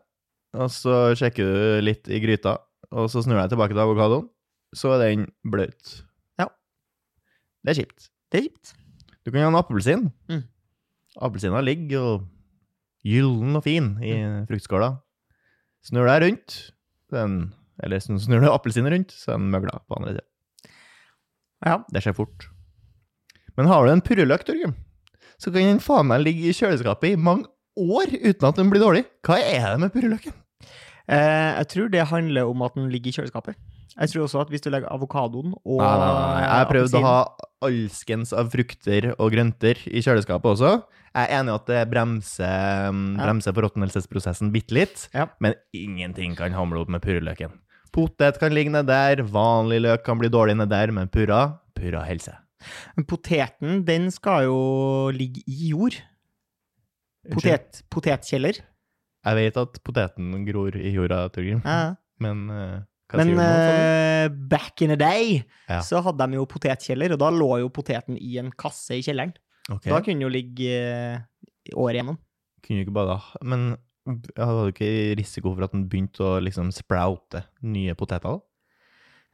og 0.59 0.67
så 0.69 1.15
sjekker 1.15 1.37
du 1.47 1.81
litt 1.87 2.03
i 2.11 2.19
gryta, 2.19 2.57
og 2.91 3.07
så 3.09 3.23
snur 3.23 3.39
du 3.39 3.41
deg 3.47 3.49
tilbake 3.53 3.71
til 3.71 3.79
avokadoen. 3.79 4.27
Så 4.75 4.91
er 4.91 4.99
den 5.15 5.31
bløt. 5.47 6.03
Ja. 6.37 6.49
Det 7.63 7.71
er 7.77 7.79
kjipt. 7.85 8.09
Det 8.29 8.41
er 8.41 8.43
kjipt. 8.49 8.73
Du 9.23 9.31
kan 9.31 9.39
ha 9.41 9.47
en 9.47 9.55
appelsin. 9.55 10.11
Mm. 10.29 10.43
Appelsina 11.21 11.61
ligger 11.63 11.95
jo 11.95 12.27
gyllen 13.07 13.55
og 13.55 13.63
fin 13.63 13.97
i 14.03 14.11
Mm. 14.11 14.47
fruktskåla. 14.51 14.99
Snur 15.87 16.05
deg 16.09 16.21
rundt, 16.25 16.57
den, 17.11 17.39
eller 17.81 18.01
snur 18.03 18.43
du 18.43 18.49
appelsinen 18.51 18.93
rundt, 18.93 19.13
så 19.15 19.33
er 19.33 19.39
den 19.41 19.49
møgla 19.53 19.79
på 19.87 19.97
andre 19.97 20.15
sida. 20.17 20.27
Ja. 21.65 21.79
Det 21.93 22.03
skjer 22.05 22.17
fort. 22.17 22.47
Men 23.57 23.69
har 23.69 23.85
du 23.85 23.91
en 23.93 24.03
purreløk, 24.05 24.45
Torgrim, 24.47 24.75
så 25.41 25.49
kan 25.51 25.65
den 25.65 25.81
faen 25.83 26.07
meg 26.09 26.23
ligge 26.23 26.51
i 26.51 26.55
kjøleskapet 26.55 27.15
i 27.15 27.19
mange 27.19 27.49
år 27.81 28.13
uten 28.13 28.47
at 28.47 28.57
den 28.59 28.69
blir 28.71 28.83
dårlig. 28.83 29.03
Hva 29.25 29.39
er 29.41 29.67
det 29.73 29.81
med 29.83 29.93
purreløken? 29.93 30.37
Eh, 31.11 31.51
jeg 31.57 31.67
tror 31.73 31.91
det 31.91 32.07
handler 32.11 32.49
om 32.49 32.61
at 32.65 32.77
den 32.77 32.89
ligger 32.93 33.11
i 33.11 33.15
kjøleskapet. 33.17 33.57
Jeg 33.91 34.11
tror 34.13 34.23
også 34.23 34.41
at 34.45 34.51
hvis 34.53 34.63
du 34.63 34.69
legger 34.71 34.87
avokadoen 34.93 35.51
og 35.65 35.81
Nei, 35.81 35.91
nei, 35.99 36.11
nei. 36.15 36.41
Jeg 36.45 36.51
har 36.53 36.69
prøvd 36.69 36.93
å 36.95 37.01
ha 37.03 37.15
alskens 37.67 38.31
av 38.37 38.51
frukter 38.53 39.09
og 39.17 39.33
grønter 39.33 39.81
i 39.91 40.03
kjøleskapet 40.05 40.53
også. 40.53 40.71
Jeg 41.11 41.27
er 41.27 41.41
enig 41.41 41.51
i 41.51 41.55
at 41.55 41.65
det 41.67 41.79
bremser, 41.91 42.45
Ja. 42.47 42.91
bremser 43.25 43.51
forråtnelsesprosessen 43.53 44.51
bitte 44.53 44.71
litt, 44.71 45.09
Ja. 45.13 45.27
men 45.41 45.55
ingenting 45.73 46.35
kan 46.37 46.53
hamle 46.53 46.79
opp 46.79 46.89
med 46.89 47.01
purreløken. 47.01 47.51
Potet 47.91 48.39
kan 48.39 48.53
ligge 48.53 48.71
ned 48.71 48.87
der, 48.87 49.17
vanlig 49.23 49.81
løk 49.81 50.05
kan 50.05 50.17
bli 50.17 50.29
dårlig 50.29 50.55
ned 50.55 50.69
der, 50.69 50.91
men 50.91 51.09
purra, 51.09 51.59
purra 51.75 52.05
helse. 52.07 52.33
Men 52.95 53.05
poteten, 53.05 53.83
den 53.83 54.09
skal 54.11 54.43
jo 54.45 55.09
ligge 55.11 55.43
i 55.47 55.69
jord. 55.73 55.97
Potet, 57.31 57.81
potetkjeller. 57.91 58.61
Jeg 59.25 59.35
vet 59.37 59.57
at 59.61 59.77
poteten 59.85 60.45
gror 60.47 60.75
i 60.79 60.93
jorda, 60.95 61.27
Torgrim, 61.29 61.61
Ja. 61.65 61.95
men 62.19 62.49
eh, 62.49 62.79
Men 63.13 63.37
eh, 63.37 64.29
back 64.29 64.81
in 64.81 64.87
the 64.89 64.95
day 64.95 65.43
Ja. 65.67 65.81
så 65.81 66.01
hadde 66.01 66.25
de 66.31 66.37
jo 66.37 66.45
potetkjeller, 66.45 67.11
og 67.11 67.19
da 67.19 67.29
lå 67.29 67.59
jo 67.59 67.67
poteten 67.69 68.17
i 68.17 68.37
en 68.39 68.49
kasse 68.51 68.91
i 68.95 69.01
kjelleren. 69.01 69.33
Ok. 69.71 69.87
Da 69.87 70.01
kunne 70.03 70.17
den 70.19 70.25
jo 70.27 70.31
ligge 70.33 70.75
eh, 70.75 71.73
året 71.77 71.99
igjennom. 71.99 72.19
Kunne 72.65 72.81
jo 72.81 72.85
ikke 72.87 72.95
bare 72.99 73.15
da, 73.15 73.41
men 73.47 73.69
jeg 74.11 74.45
hadde 74.47 74.63
du 74.65 74.71
ikke 74.73 74.91
risiko 75.19 75.51
for 75.55 75.65
at 75.67 75.75
den 75.75 75.85
begynte 75.89 76.23
å 76.25 76.39
liksom 76.41 76.71
sproute 76.73 77.43
nye 77.61 77.93
poteter 77.97 78.33
da? 78.33 78.39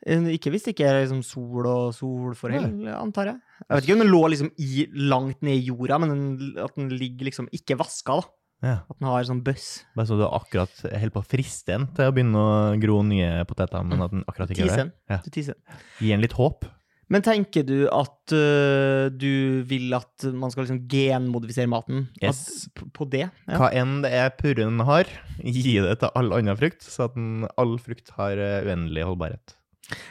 Eh, 0.06 0.28
Ikke 0.36 0.52
hvis 0.54 0.68
det 0.68 0.76
ikke 0.76 0.88
er 0.92 1.00
liksom 1.02 1.24
sol 1.26 1.66
og 1.66 1.94
solforhold, 1.98 2.84
antar 2.94 3.32
jeg. 3.32 3.40
Jeg 3.66 3.72
vet 3.74 3.88
ikke 3.88 3.96
om 3.98 4.04
den 4.04 4.12
lå 4.14 4.24
liksom 4.34 4.52
i, 4.62 4.86
langt 5.10 5.42
ned 5.42 5.58
i 5.58 5.70
jorda, 5.72 5.98
men 6.04 6.14
den, 6.14 6.26
at 6.62 6.76
den 6.78 6.92
ligger 6.94 7.32
liksom 7.32 7.50
ikke 7.56 7.80
vaska, 7.80 8.20
da. 8.22 8.34
Ja. 8.66 8.76
At 8.90 8.98
den 8.98 9.06
har 9.06 9.26
sånn 9.28 9.44
bøss. 9.46 9.66
Bare 9.98 10.10
så 10.10 10.16
du 10.18 10.24
akkurat 10.26 10.80
holder 10.86 11.14
på 11.14 11.22
å 11.22 11.28
friste 11.30 11.76
den 11.76 11.84
til 11.98 12.08
å 12.10 12.14
begynne 12.14 12.42
å 12.42 12.54
gro 12.82 13.02
nye 13.06 13.44
poteter, 13.50 13.84
men 13.86 14.02
at 14.06 14.14
den 14.16 14.24
akkurat 14.30 14.54
ikke 14.54 14.66
gjør 14.66 14.80
det. 14.82 14.88
Ja. 15.14 15.20
Du. 15.22 15.76
Gi 16.02 16.14
en 16.16 16.24
litt 16.26 16.34
håp. 16.38 16.66
Men 17.14 17.24
tenker 17.24 17.64
du 17.64 17.86
at 17.94 18.34
uh, 18.36 19.08
du 19.08 19.64
vil 19.68 19.96
at 19.96 20.28
man 20.36 20.52
skal 20.52 20.66
liksom 20.66 20.82
genmodifisere 20.92 21.70
maten? 21.72 22.08
Yes. 22.20 22.68
At, 22.68 22.84
på, 22.96 23.08
det? 23.08 23.30
Ja. 23.48 23.60
Hva 23.62 23.70
enn 23.80 24.02
det 24.04 24.12
er 24.18 24.34
purren 24.36 24.82
har, 24.88 25.12
gi 25.40 25.78
det 25.84 26.00
til 26.02 26.12
all 26.20 26.34
annen 26.36 26.60
frukt, 26.60 26.84
så 26.84 27.08
at 27.08 27.16
den, 27.16 27.48
all 27.56 27.78
frukt 27.80 28.12
har 28.18 28.40
eh, 28.42 28.68
uendelig 28.68 29.08
holdbarhet. 29.08 29.56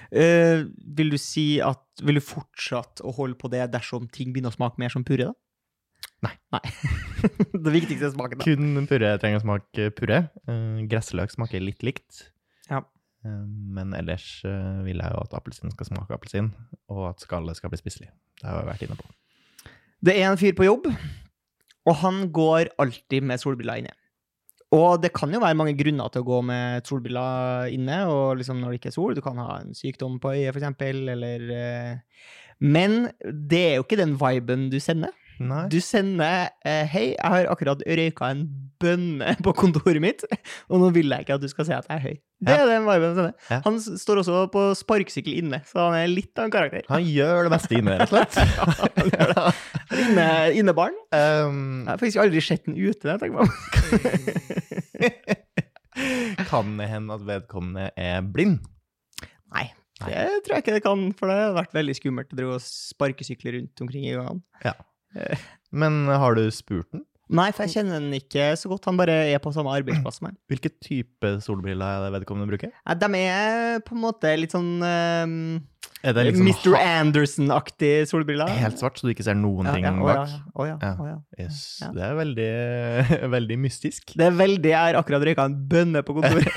Uh, 0.09 0.65
vil 0.97 1.11
du 1.13 1.19
si 1.21 1.59
at 1.61 1.83
Vil 2.01 2.17
du 2.17 2.23
fortsatt 2.25 3.03
å 3.05 3.11
holde 3.13 3.37
på 3.37 3.51
det 3.53 3.67
dersom 3.75 4.07
ting 4.09 4.31
begynner 4.33 4.55
å 4.55 4.57
smake 4.57 4.81
mer 4.81 4.93
som 4.93 5.05
purre, 5.05 5.29
da? 5.29 5.37
Nei. 6.25 6.33
Nei. 6.55 6.63
det 7.67 7.73
viktigste 7.75 8.09
er 8.09 8.15
smaken, 8.15 8.41
da. 8.41 8.47
Kun 8.49 8.89
purre 8.89 9.13
trenger 9.21 9.43
å 9.43 9.45
smake 9.45 9.91
purre. 9.99 10.23
Uh, 10.49 10.81
gressløk 10.89 11.37
smaker 11.37 11.61
litt 11.61 11.85
likt. 11.85 12.31
Ja. 12.71 12.81
Eh, 13.27 13.45
men 13.77 13.95
ellers 13.99 14.29
eh, 14.47 14.81
vil 14.87 15.03
jeg 15.03 15.15
jo 15.15 15.23
at 15.25 15.37
appelsin 15.39 15.75
skal 15.75 15.91
smake 15.91 16.15
appelsin, 16.15 16.51
og 16.93 17.11
at 17.11 17.27
skallet 17.27 17.59
skal 17.59 17.73
bli 17.73 17.81
spiselig. 17.81 18.11
Det 18.41 18.49
har 18.49 18.61
jeg 18.61 18.71
vært 18.71 18.87
inne 18.87 18.99
på. 19.01 19.13
Det 20.07 20.17
er 20.17 20.31
en 20.31 20.41
fyr 20.41 20.57
på 20.57 20.67
jobb, 20.67 20.91
og 21.87 21.95
han 22.03 22.27
går 22.35 22.75
alltid 22.83 23.27
med 23.27 23.43
solbriller 23.43 23.83
inne. 23.83 23.95
Og 24.75 24.99
det 25.01 25.13
kan 25.15 25.31
jo 25.31 25.41
være 25.41 25.57
mange 25.57 25.77
grunner 25.79 26.11
til 26.11 26.25
å 26.25 26.27
gå 26.27 26.41
med 26.49 26.89
solbriller 26.89 27.71
inne, 27.73 28.01
og 28.11 28.41
liksom 28.41 28.59
når 28.61 28.75
det 28.75 28.81
ikke 28.81 28.91
er 28.91 28.97
sol. 28.97 29.15
Du 29.15 29.23
kan 29.25 29.39
ha 29.39 29.61
en 29.63 29.77
sykdom 29.79 30.19
på 30.23 30.35
øyet, 30.35 30.57
eksempel, 30.57 31.05
eller 31.15 31.53
eh, 31.55 32.25
Men 32.59 33.07
det 33.23 33.63
er 33.63 33.75
jo 33.77 33.87
ikke 33.87 34.01
den 34.01 34.17
viben 34.19 34.69
du 34.73 34.81
sender. 34.83 35.15
Nei. 35.39 35.67
Du 35.69 35.79
sender 35.85 36.49
eh, 36.65 36.89
'Hei, 36.89 37.13
jeg 37.15 37.31
har 37.31 37.51
akkurat 37.53 37.83
røyka 37.87 38.31
en 38.33 38.47
bønne 38.83 39.35
på 39.45 39.53
kontoret 39.57 40.01
mitt, 40.03 40.23
og 40.71 40.81
nå 40.83 40.91
vil 40.95 41.09
jeg 41.13 41.25
ikke 41.27 41.35
at 41.39 41.43
du 41.45 41.49
skal 41.53 41.65
si 41.69 41.73
at 41.77 41.87
jeg 41.89 41.97
er 41.97 42.05
høy'. 42.05 42.19
Det 42.47 42.53
Ja. 42.53 42.57
er 42.63 42.67
den 42.69 42.85
viben 42.85 43.15
du 43.15 43.17
sender. 43.17 43.35
Ja. 43.51 43.59
Han 43.65 43.79
står 43.81 44.19
også 44.21 44.41
på 44.53 44.63
sparkesykkel 44.77 45.39
inne, 45.41 45.63
så 45.65 45.87
han 45.87 45.95
er 46.03 46.11
litt 46.13 46.37
av 46.39 46.45
en 46.45 46.53
karakter. 46.53 46.83
Han 46.93 47.03
gjør 47.09 47.47
det 47.49 47.53
meste 47.55 47.79
inne, 47.79 47.97
rett 47.97 48.13
og 48.13 48.19
slett. 48.29 48.35
Inne, 50.03 50.27
innebarn. 50.59 50.93
um, 51.15 51.85
Jeg 51.87 51.93
har 51.93 51.99
faktisk 52.03 52.21
aldri 52.21 52.41
sett 52.45 52.65
den 52.67 52.77
ute. 52.77 53.09
jeg 53.09 53.21
tenker 53.23 53.39
meg 53.39 53.49
kan 56.51 56.77
det 56.77 56.89
hende 56.91 57.15
at 57.17 57.25
vedkommende 57.27 57.87
er 57.97 58.21
blind? 58.21 58.59
Nei, 59.55 59.71
det 60.05 60.43
tror 60.45 60.59
jeg 60.59 60.65
ikke 60.67 60.75
det 60.77 60.83
kan, 60.85 61.07
for 61.17 61.31
det 61.31 61.37
har 61.41 61.55
vært 61.57 61.73
veldig 61.77 61.95
skummelt 61.97 62.35
å 62.45 62.59
sparkesykle 62.61 63.55
rundt 63.57 63.81
omkring 63.87 64.05
i 64.11 64.17
gangene. 64.17 64.43
Men 65.73 66.03
har 66.11 66.37
du 66.37 66.45
spurt 66.53 66.91
den? 66.93 67.07
Nei, 67.29 67.49
for 67.51 67.67
jeg 67.67 67.73
kjenner 67.81 67.99
den 67.99 68.13
ikke 68.15 68.53
så 68.55 68.69
godt. 68.71 68.85
Han 68.87 68.99
bare 69.01 69.15
er 69.33 69.41
på 69.43 69.51
samme 69.55 69.73
arbeidsplass 69.75 70.21
som 70.21 70.29
meg. 70.29 70.37
Hvilken 70.53 70.75
type 70.85 71.31
solbriller 71.43 71.83
er 71.99 72.05
det 72.07 72.21
vedkommende 72.21 72.47
bruker? 72.53 72.71
Nei, 72.87 72.95
De 73.03 73.09
er 73.19 73.81
på 73.83 73.97
en 73.97 74.03
måte 74.05 74.31
litt 74.39 74.55
sånn 74.55 74.69
ehm, 74.87 75.35
Er 76.07 76.15
det 76.15 76.27
liksom 76.29 76.47
Mr. 76.47 76.77
Anderson-aktig 76.79 77.91
solbriller. 78.07 78.47
helt 78.63 78.79
svart, 78.79 79.01
så 79.01 79.09
du 79.09 79.13
ikke 79.15 79.27
ser 79.27 79.35
noen 79.35 79.67
Ja, 79.67 79.75
ting 79.75 79.89
ja, 79.89 79.93
å 79.99 80.07
bak? 80.07 80.17
ja, 80.31 80.41
å 80.55 80.67
ja, 80.71 80.77
Ja. 80.87 80.93
å 81.03 81.09
ja. 81.11 81.17
Yes. 81.43 81.59
Ja. 81.83 81.91
Det 81.97 82.07
er 82.07 82.15
veldig, 82.23 82.51
veldig 83.37 83.59
mystisk. 83.67 84.15
Det 84.15 84.27
er 84.31 84.37
veldig 84.39 84.71
Jeg 84.71 84.79
har 84.95 85.01
akkurat 85.03 85.27
røyka 85.27 85.49
en 85.51 85.59
bønne 85.67 86.05
på 86.07 86.15
kontoret. 86.21 86.55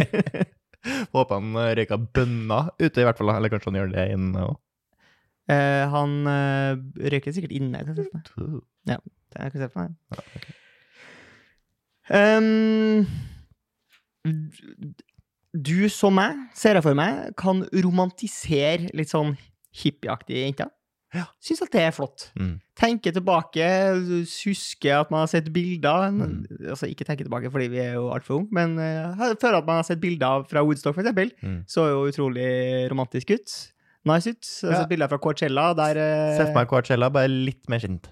Håper 1.14 1.34
han 1.40 1.56
røyka 1.76 1.96
bønner 2.00 2.70
ute, 2.80 3.00
i 3.00 3.04
hvert 3.08 3.18
fall. 3.20 3.32
Eller 3.34 3.52
kanskje 3.52 3.72
han 3.72 3.80
gjør 3.80 3.90
det 3.96 4.06
inne 4.14 4.44
òg. 4.50 4.58
Eh, 5.50 5.84
han 5.90 6.16
uh, 6.30 6.78
røyker 7.10 7.34
sikkert 7.34 7.54
inne. 7.56 7.82
Kan 7.82 7.94
jeg 7.94 8.04
se 8.04 8.08
for 8.08 8.16
meg. 8.16 8.24
Det 8.86 8.98
kan 9.34 9.50
jeg 9.50 9.62
se 9.62 9.70
for 9.72 9.80
meg. 9.82 9.92
Um, 12.10 13.06
du 15.54 15.88
som 15.90 16.14
meg, 16.18 16.36
ser 16.58 16.78
jeg 16.78 16.86
for 16.86 16.98
meg, 16.98 17.30
kan 17.38 17.62
romantisere 17.84 18.90
litt 18.96 19.10
sånn 19.12 19.36
hippieaktige 19.82 20.44
jenter. 20.48 20.70
Ja. 21.14 21.24
Syns 21.42 21.64
at 21.64 21.72
det 21.74 21.82
er 21.82 21.94
flott. 21.94 22.28
Mm. 22.38 22.52
Tenke 22.78 23.10
tilbake, 23.14 23.66
huske 24.30 24.92
at 24.94 25.10
man 25.10 25.24
har 25.24 25.30
sett 25.32 25.48
bilder 25.52 26.10
Mm. 26.10 26.46
Altså 26.70 26.86
ikke 26.86 27.04
tenke 27.06 27.26
tilbake 27.26 27.50
fordi 27.50 27.66
vi 27.72 27.80
er 27.82 27.94
jo 27.98 28.10
altfor 28.14 28.40
unge, 28.40 28.48
men 28.54 28.78
uh, 28.78 29.34
føle 29.40 29.58
at 29.58 29.66
man 29.66 29.80
har 29.80 29.86
sett 29.88 30.00
bilder 30.02 30.46
fra 30.50 30.62
Woodstock, 30.62 30.94
for 30.94 31.02
eksempel. 31.02 31.32
Mm. 31.42 31.64
Så 31.66 31.88
jo 31.90 32.06
utrolig 32.10 32.90
romantisk 32.90 33.34
ut. 33.34 33.56
Nice 34.08 34.30
ut. 34.32 34.40
Jeg 34.40 34.70
har 34.70 34.72
Ja. 34.72 34.80
sett 34.82 34.88
bilder 34.88 35.08
fra 35.10 35.18
Coachella 35.20 35.74
der 35.76 35.98
eh, 36.00 36.36
Se 36.38 36.46
for 36.46 36.56
meg 36.56 36.68
Coachella, 36.70 37.10
bare 37.12 37.28
litt 37.28 37.68
mer 37.68 37.82
skint. 37.82 38.08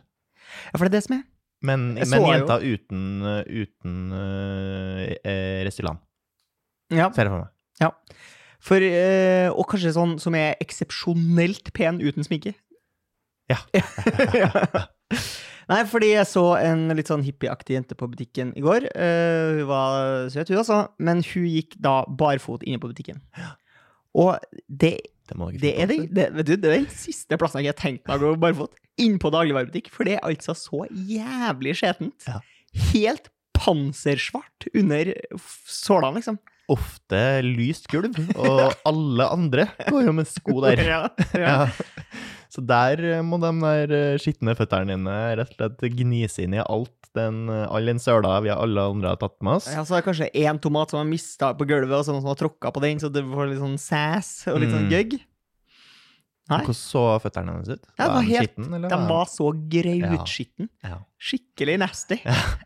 Ja, 0.73 0.77
for 0.77 0.85
det 0.85 0.93
er 0.93 0.97
det 0.99 1.05
som 1.07 1.17
er. 1.19 1.23
Men, 1.65 1.95
men 1.95 2.27
jenta 2.29 2.61
jo- 2.63 2.77
uten, 2.77 3.01
uten 3.49 3.95
uh, 4.15 5.01
eh, 5.25 5.65
Restylane. 5.67 5.99
Ja. 6.95 7.09
Ser 7.13 7.27
jeg 7.27 7.33
for 7.33 7.41
meg. 7.43 7.95
For, 8.59 8.83
uh, 8.83 9.49
og 9.55 9.67
kanskje 9.71 9.95
sånn 9.95 10.17
som 10.23 10.35
er 10.35 10.57
eksepsjonelt 10.63 11.73
pen 11.77 12.01
uten 12.05 12.27
sminke. 12.27 12.55
Ja. 13.49 13.57
Nei, 15.69 15.83
fordi 15.89 16.11
jeg 16.15 16.29
så 16.29 16.43
en 16.61 16.87
litt 16.97 17.09
sånn 17.09 17.23
hippieaktig 17.25 17.77
jente 17.79 17.97
på 17.97 18.09
butikken 18.09 18.51
i 18.57 18.63
går. 18.65 18.87
Uh, 18.93 19.61
hun 19.61 19.69
var 19.71 20.29
søt, 20.33 20.49
hun 20.53 20.61
også, 20.61 20.79
men 21.01 21.23
hun 21.25 21.47
gikk 21.49 21.77
da 21.81 22.03
barfot 22.09 22.65
inne 22.65 22.81
på 22.81 22.91
butikken. 22.93 23.23
Og 24.17 24.37
det, 24.69 24.95
Det 25.29 25.61
det, 25.61 25.73
er 25.77 25.91
den, 25.91 26.05
det, 26.15 26.29
vet 26.37 26.49
du, 26.49 26.55
det 26.57 26.71
er 26.71 26.77
den 26.81 26.93
siste 26.93 27.39
plassen 27.41 27.63
jeg 27.63 27.75
har 27.75 27.79
tenkt 27.79 28.07
meg 28.09 28.23
å 28.23 28.33
gå 28.33 28.43
barfot. 28.43 28.77
Inn 28.99 29.19
på 29.23 29.31
dagligvarebutikk. 29.35 29.91
For 29.95 30.09
det 30.09 30.19
er 30.19 30.25
altså 30.27 30.55
så 30.59 30.85
jævlig 30.91 31.77
skjetent. 31.79 32.29
Ja. 32.29 32.41
Helt 32.93 33.31
pansersvart 33.59 34.69
under 34.73 35.13
sålene, 35.69 36.21
liksom. 36.21 36.39
Ofte 36.69 37.21
lyst 37.47 37.87
gulv, 37.89 38.19
og 38.37 38.75
alle 38.89 39.29
andre 39.33 39.71
går 39.87 40.11
jo 40.11 40.13
med 40.19 40.29
sko 40.29 40.59
der. 40.67 40.83
ja, 40.93 41.01
ja. 41.33 41.55
Så 42.59 42.65
der 42.67 42.99
eh, 43.07 43.21
må 43.23 43.39
de 43.39 43.53
der 43.63 43.93
eh, 43.95 44.19
skitne 44.19 44.57
føttene 44.59 44.97
dine 44.97 45.17
rett 45.39 45.53
og 45.55 45.61
slett 45.61 45.85
gnise 45.95 46.43
inn 46.43 46.57
i 46.59 46.63
alt 46.65 46.91
den, 47.15 47.45
eh, 47.55 47.69
all 47.71 47.87
den 47.87 48.01
søla 48.03 48.41
vi 48.43 48.51
alle 48.51 48.83
andre 48.83 49.13
har 49.15 49.21
tatt 49.21 49.37
med 49.47 49.61
oss. 49.61 49.69
Ja, 49.71 49.85
så 49.87 49.95
er 49.95 50.03
det 50.03 50.09
kanskje 50.09 50.31
én 50.43 50.59
tomat 50.59 50.91
som 50.91 50.99
har 50.99 51.07
mista 51.07 51.53
på 51.55 51.69
gulvet, 51.71 51.95
og 51.95 52.03
så 52.03 52.17
noen 52.17 52.25
som 52.25 52.33
har 52.33 52.41
tråkka 52.43 52.73
på 52.75 52.83
den, 52.83 52.99
så 52.99 53.13
du 53.15 53.23
får 53.23 53.53
litt 53.53 53.63
sånn 53.63 53.79
sass 53.79 54.33
og 54.51 54.59
litt 54.59 54.75
sånn 54.75 54.89
Mm. 54.91 55.21
Nei. 56.49 56.63
Hvordan 56.65 56.77
så 56.79 57.03
føttene 57.21 57.53
hennes 57.53 57.69
ut? 57.69 57.89
Ja, 57.99 58.07
var 58.09 58.25
helt- 58.25 58.55
skitten, 58.55 58.69
eller 58.73 58.89
De 58.89 58.99
var 59.11 59.27
så 59.29 59.51
grautskitten. 59.75 60.69
Ja. 60.87 60.97
Skikkelig 61.19 61.75
nasty. 61.83 62.17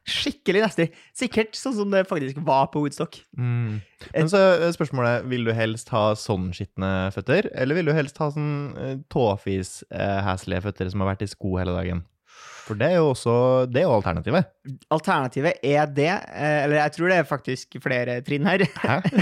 Skikkelig 0.06 0.62
nasty. 0.62 0.86
Sikkert 1.18 1.58
sånn 1.58 1.74
som 1.80 1.90
det 1.90 2.04
faktisk 2.06 2.38
var 2.46 2.68
på 2.70 2.84
Woodstock. 2.84 3.18
Mm. 3.34 3.80
Men 4.12 4.30
så 4.30 4.42
er 4.60 4.76
spørsmålet, 4.76 5.26
vil 5.32 5.48
du 5.48 5.52
helst 5.56 5.90
ha 5.94 6.12
sånn 6.14 6.52
skitne 6.54 7.10
føtter, 7.16 7.50
eller 7.58 7.80
vil 7.80 7.90
du 7.90 7.94
helst 7.96 8.22
ha 8.22 8.30
sånn 8.30 8.54
uh, 8.78 8.94
tåfis-hæslige 9.10 10.62
føtter 10.68 10.90
som 10.92 11.02
har 11.02 11.14
vært 11.14 11.26
i 11.26 11.32
sko 11.32 11.56
hele 11.58 11.74
dagen? 11.74 12.06
For 12.62 12.78
det 12.78 12.92
er 12.92 13.00
jo 13.00 13.08
også, 13.10 13.32
det 13.66 13.80
er 13.82 13.88
jo 13.88 13.94
alternativet. 13.96 14.50
Alternativet 14.94 15.64
er 15.66 15.88
det, 15.90 16.12
eh, 16.30 16.58
eller 16.62 16.78
jeg 16.78 16.94
tror 16.94 17.10
det 17.10 17.16
er 17.18 17.26
faktisk 17.26 17.76
flere 17.82 18.20
trinn 18.22 18.46
her, 18.46 18.62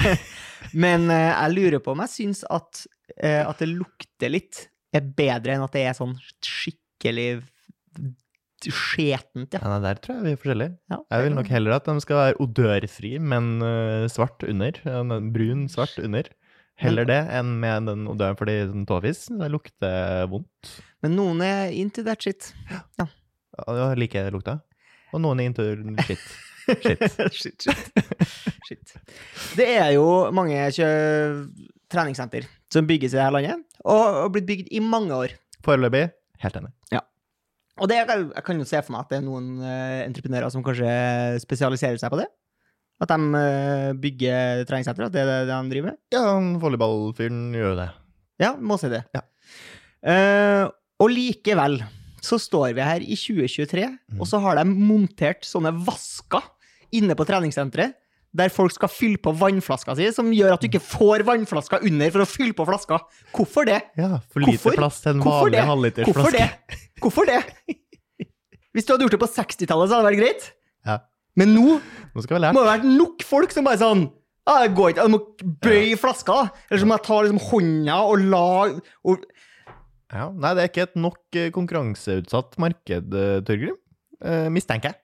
men 0.84 1.08
eh, 1.08 1.30
jeg 1.32 1.54
lurer 1.56 1.80
på 1.80 1.94
om 1.94 2.02
jeg 2.04 2.12
syns 2.12 2.42
at, 2.52 2.82
eh, 2.84 2.99
at 3.20 3.60
det 3.60 3.68
lukter 3.68 4.32
litt 4.32 4.66
er 4.96 5.04
bedre 5.04 5.54
enn 5.54 5.64
at 5.66 5.74
det 5.76 5.84
er 5.86 5.96
sånn 5.98 6.16
skikkelig 6.44 7.42
skjetent, 8.68 9.54
ja. 9.56 9.60
Nei, 9.64 9.78
der 9.86 10.00
tror 10.04 10.18
jeg 10.18 10.24
vi 10.26 10.32
er 10.34 10.40
forskjellige. 10.40 10.74
ja. 10.92 10.98
Jeg 11.14 11.24
vil 11.24 11.36
nok 11.38 11.48
heller 11.48 11.76
at 11.78 11.86
de 11.88 11.94
skal 12.04 12.18
være 12.18 12.36
odørfri, 12.44 13.12
men 13.32 13.48
eh, 13.64 14.04
svart 14.12 14.44
under. 14.44 14.80
Brun, 15.32 15.64
svart 15.72 15.96
under. 16.02 16.28
Heller 16.80 17.04
det 17.08 17.18
enn 17.36 17.54
med 17.60 17.88
den 17.90 18.06
odøren, 18.08 18.36
fordi 18.40 18.54
den 18.70 18.86
tåfis 18.88 19.26
det 19.36 19.50
lukter 19.52 20.28
vondt. 20.32 20.70
Men 21.04 21.16
noen 21.16 21.42
er 21.44 21.74
into 21.76 22.04
that 22.06 22.24
shit. 22.24 22.52
Ja, 22.96 23.08
ja 23.76 23.90
liker 23.96 24.30
lukta. 24.32 24.60
Og 25.12 25.20
noen 25.24 25.42
er 25.42 25.50
into 25.50 25.66
shit. 26.08 26.30
Shit. 26.70 27.00
shit, 27.34 27.64
shit. 27.64 27.86
shit. 28.68 28.92
Det 29.58 29.64
er 29.80 29.88
jo 29.96 30.04
mange 30.36 30.54
kjø- 30.76 31.48
treningssenter 31.90 32.46
som 32.72 32.86
bygges 32.88 33.14
i 33.14 33.20
dette 33.20 33.34
landet, 33.34 33.64
og 33.84 34.02
har 34.24 34.32
blitt 34.34 34.48
bygd 34.48 34.74
i 34.74 34.82
mange 34.84 35.16
år. 35.16 35.34
Foreløpig 35.66 36.06
helt 36.40 36.60
enig. 36.60 36.72
Og 37.80 37.88
det, 37.88 37.96
jeg 37.96 38.44
kan 38.44 38.60
jo 38.60 38.66
se 38.68 38.80
for 38.84 38.92
meg 38.92 39.06
at 39.06 39.12
det 39.12 39.18
er 39.20 39.24
noen 39.24 39.54
uh, 39.62 40.02
entreprenører 40.04 40.52
som 40.52 40.64
kanskje 40.64 40.90
spesialiserer 41.40 42.00
seg 42.00 42.12
på 42.12 42.18
det. 42.20 42.26
At 43.00 43.12
de 43.12 43.28
uh, 43.32 43.92
bygger 43.96 44.66
treningssenter, 44.68 45.06
at 45.06 45.14
det 45.14 45.22
er 45.22 45.30
det 45.30 45.46
de 45.48 45.72
driver 45.72 45.92
med. 45.92 46.00
Ja, 46.12 46.24
volleyballfyren 46.60 47.46
gjør 47.56 47.78
det. 47.78 47.88
Ja, 48.40 48.52
må 48.56 48.76
si 48.80 48.90
det. 48.92 49.00
Ja. 49.16 49.24
Uh, 50.04 50.66
og 51.00 51.12
likevel 51.14 51.80
så 52.20 52.36
står 52.40 52.74
vi 52.76 52.84
her 52.84 53.00
i 53.00 53.16
2023, 53.16 53.86
og 54.18 54.28
så 54.28 54.42
har 54.44 54.60
de 54.60 54.66
montert 54.68 55.46
sånne 55.48 55.72
vasker 55.86 56.44
inne 56.92 57.16
på 57.16 57.24
treningssenteret, 57.24 57.96
der 58.36 58.52
folk 58.54 58.70
skal 58.74 58.90
fylle 58.92 59.18
på 59.22 59.32
vannflaska 59.34 59.96
si, 59.98 60.06
som 60.14 60.28
gjør 60.34 60.54
at 60.54 60.62
du 60.62 60.68
ikke 60.68 60.82
får 60.84 61.24
vannflaska 61.26 61.80
under 61.86 62.12
for 62.14 62.22
å 62.22 62.28
fylle 62.30 62.54
på 62.56 62.66
flaska. 62.68 63.00
Hvorfor 63.34 63.66
det? 63.66 63.80
Ja, 63.98 64.20
for 64.30 64.44
lite 64.44 64.60
Hvorfor? 64.60 64.78
plass 64.78 65.00
til 65.02 65.16
en 65.16 65.24
Hvorfor 65.24 65.50
vanlig 65.56 65.92
det? 65.96 66.06
Hvorfor 66.06 66.36
det? 66.36 66.46
Hvorfor 67.02 67.30
det? 67.30 67.40
Hvis 68.70 68.86
du 68.86 68.94
hadde 68.94 69.06
gjort 69.08 69.16
det 69.16 69.22
på 69.24 69.30
60-tallet, 69.34 69.90
så 69.90 69.98
hadde 69.98 70.06
det 70.06 70.12
vært 70.12 70.22
greit. 70.22 70.48
Ja. 70.86 70.96
Men 71.38 71.54
nå 71.56 71.66
Nå 71.80 72.22
må 72.22 72.24
det 72.26 72.42
ha 72.54 72.64
vært 72.66 72.86
nok 72.86 73.22
folk 73.26 73.52
som 73.54 73.66
bare 73.66 73.78
sånn 73.80 74.08
ah, 74.50 74.64
det 74.64 74.72
går 74.74 74.92
ikke, 74.92 75.04
Jeg 75.06 75.12
må 75.14 75.20
bøye 75.66 75.98
flaska. 76.00 76.38
Eller 76.68 76.82
så 76.82 76.88
må 76.88 76.96
jeg 76.98 77.06
ta 77.06 77.20
liksom 77.24 77.42
hånda 77.50 77.98
og 78.10 78.24
la 78.30 78.46
og, 79.10 79.26
Ja, 80.10 80.30
nei, 80.30 80.54
det 80.58 80.64
er 80.64 80.72
ikke 80.72 80.86
et 80.88 80.98
nok 80.98 81.38
eh, 81.38 81.52
konkurranseutsatt 81.54 82.58
marked, 82.62 83.10
Tørgrim. 83.10 83.46
Torgrim. 83.46 83.78
Eh, 84.20 84.48
mistenker 84.52 84.92
jeg. 84.92 85.00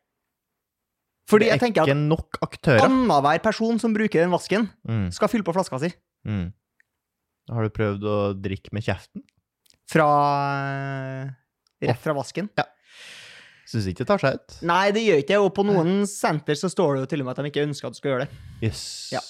Fordi 1.26 1.48
jeg 1.48 1.56
er 1.58 1.62
tenker 1.64 1.88
at 1.90 1.96
nok 1.98 2.38
aktører. 2.44 2.84
annenhver 2.86 3.40
person 3.42 3.80
som 3.82 3.94
bruker 3.96 4.22
den 4.22 4.30
vasken, 4.30 4.68
Mm, 4.86 5.08
skal 5.12 5.28
fylle 5.32 5.42
på 5.46 5.54
flaska 5.56 5.80
si. 5.82 5.90
mm. 6.26 6.52
Har 7.50 7.62
du 7.62 7.70
prøvd 7.70 8.02
å 8.10 8.16
drikke 8.42 8.72
med 8.74 8.82
kjeften? 8.82 9.22
Fra 9.90 10.06
Rett 11.82 12.00
fra 12.02 12.14
vasken. 12.16 12.48
Syns 13.66 13.86
ikke 13.90 14.04
det 14.04 14.06
tar 14.08 14.18
seg 14.22 14.34
ut. 14.38 14.54
Nei, 14.66 14.90
det 14.94 15.02
gjør 15.04 15.18
ikke 15.22 15.34
det. 15.34 15.38
Og 15.42 15.52
på 15.54 15.64
noen 15.66 16.04
senter 16.06 16.54
så 16.58 16.70
står 16.70 16.94
det 16.96 17.00
jo 17.04 17.08
til 17.10 17.22
og 17.22 17.26
med 17.28 17.34
at 17.38 17.42
de 17.44 17.50
ikke 17.50 17.64
ønsker 17.66 17.88
at 17.90 17.96
du 17.96 17.98
skal 17.98 18.12
gjøre 18.14 18.26
det. 18.26 18.38
Yes. 18.68 18.82
Ja. 19.14 19.22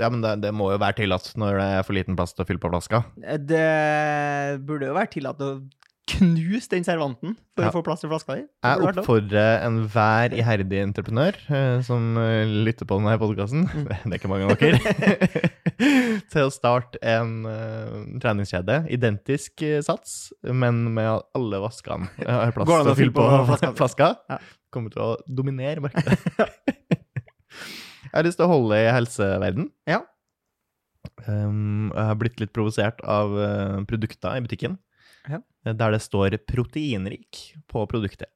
Ja, 0.00 0.08
men 0.10 0.24
det, 0.24 0.32
det 0.42 0.50
må 0.56 0.72
jo 0.72 0.78
være 0.82 0.96
tillatt 0.98 1.28
når 1.38 1.60
det 1.60 1.66
er 1.78 1.84
for 1.86 1.94
liten 1.94 2.16
plass 2.18 2.32
til 2.34 2.42
å 2.42 2.48
fylle 2.48 2.58
på 2.64 2.70
flaska. 2.72 3.02
Det 3.14 4.60
burde 4.66 4.88
jo 4.88 4.96
være 4.96 5.12
tillatt 5.12 5.44
å 5.44 5.50
knuse 6.04 6.68
den 6.68 6.84
servanten 6.84 7.32
for 7.56 7.64
Ja. 7.64 7.70
å 7.70 7.72
få 7.78 7.82
plass 7.86 8.02
til 8.02 8.10
flaska 8.10 8.34
di. 8.36 8.42
Jeg 8.62 8.82
oppfordrer 8.90 9.62
enhver 9.64 10.34
iherdig 10.36 10.82
entreprenør 10.84 11.38
eh, 11.48 11.78
som 11.86 12.18
eh, 12.20 12.44
lytter 12.66 12.84
på 12.86 12.98
denne 13.00 13.14
podkasten, 13.22 13.64
Mm. 13.64 13.86
det 14.04 14.12
er 14.12 14.18
ikke 14.18 14.28
mange 14.28 14.50
av 14.50 14.58
dere, 14.60 14.78
til 16.34 16.44
å 16.44 16.52
starte 16.52 17.00
en 17.00 17.32
uh, 17.48 18.04
treningskjede. 18.20 18.82
Identisk 18.92 19.64
sats, 19.86 20.32
men 20.44 20.84
med 20.94 21.24
alle 21.34 21.60
vaskene 21.64 22.10
Jeg 22.20 22.28
har 22.30 22.52
plass 22.52 22.68
Går 22.68 22.76
det 22.76 22.80
an 22.82 22.86
til 22.90 22.94
å 22.94 23.00
fylle 23.00 23.16
på 23.16 23.28
flaska? 23.48 23.72
flaska. 23.80 24.10
Ja. 24.28 24.38
Kommer 24.74 24.92
til 24.92 25.02
å 25.06 25.10
dominere 25.26 25.80
markedet. 25.84 26.18
Jeg 28.04 28.12
har 28.20 28.26
lyst 28.28 28.38
til 28.38 28.46
å 28.46 28.52
holde 28.52 28.76
i 28.78 28.90
helseverden. 28.92 29.70
Ja. 29.88 30.02
Um, 31.26 31.90
jeg 31.94 32.06
har 32.12 32.18
blitt 32.20 32.40
litt 32.42 32.52
provosert 32.54 33.00
av 33.08 33.32
uh, 33.34 33.80
produkter 33.88 34.36
i 34.38 34.42
butikken. 34.44 34.76
Der 35.64 35.94
det 35.96 36.02
står 36.04 36.36
'proteinrik' 36.44 37.56
på 37.68 37.86
produktet. 37.88 38.28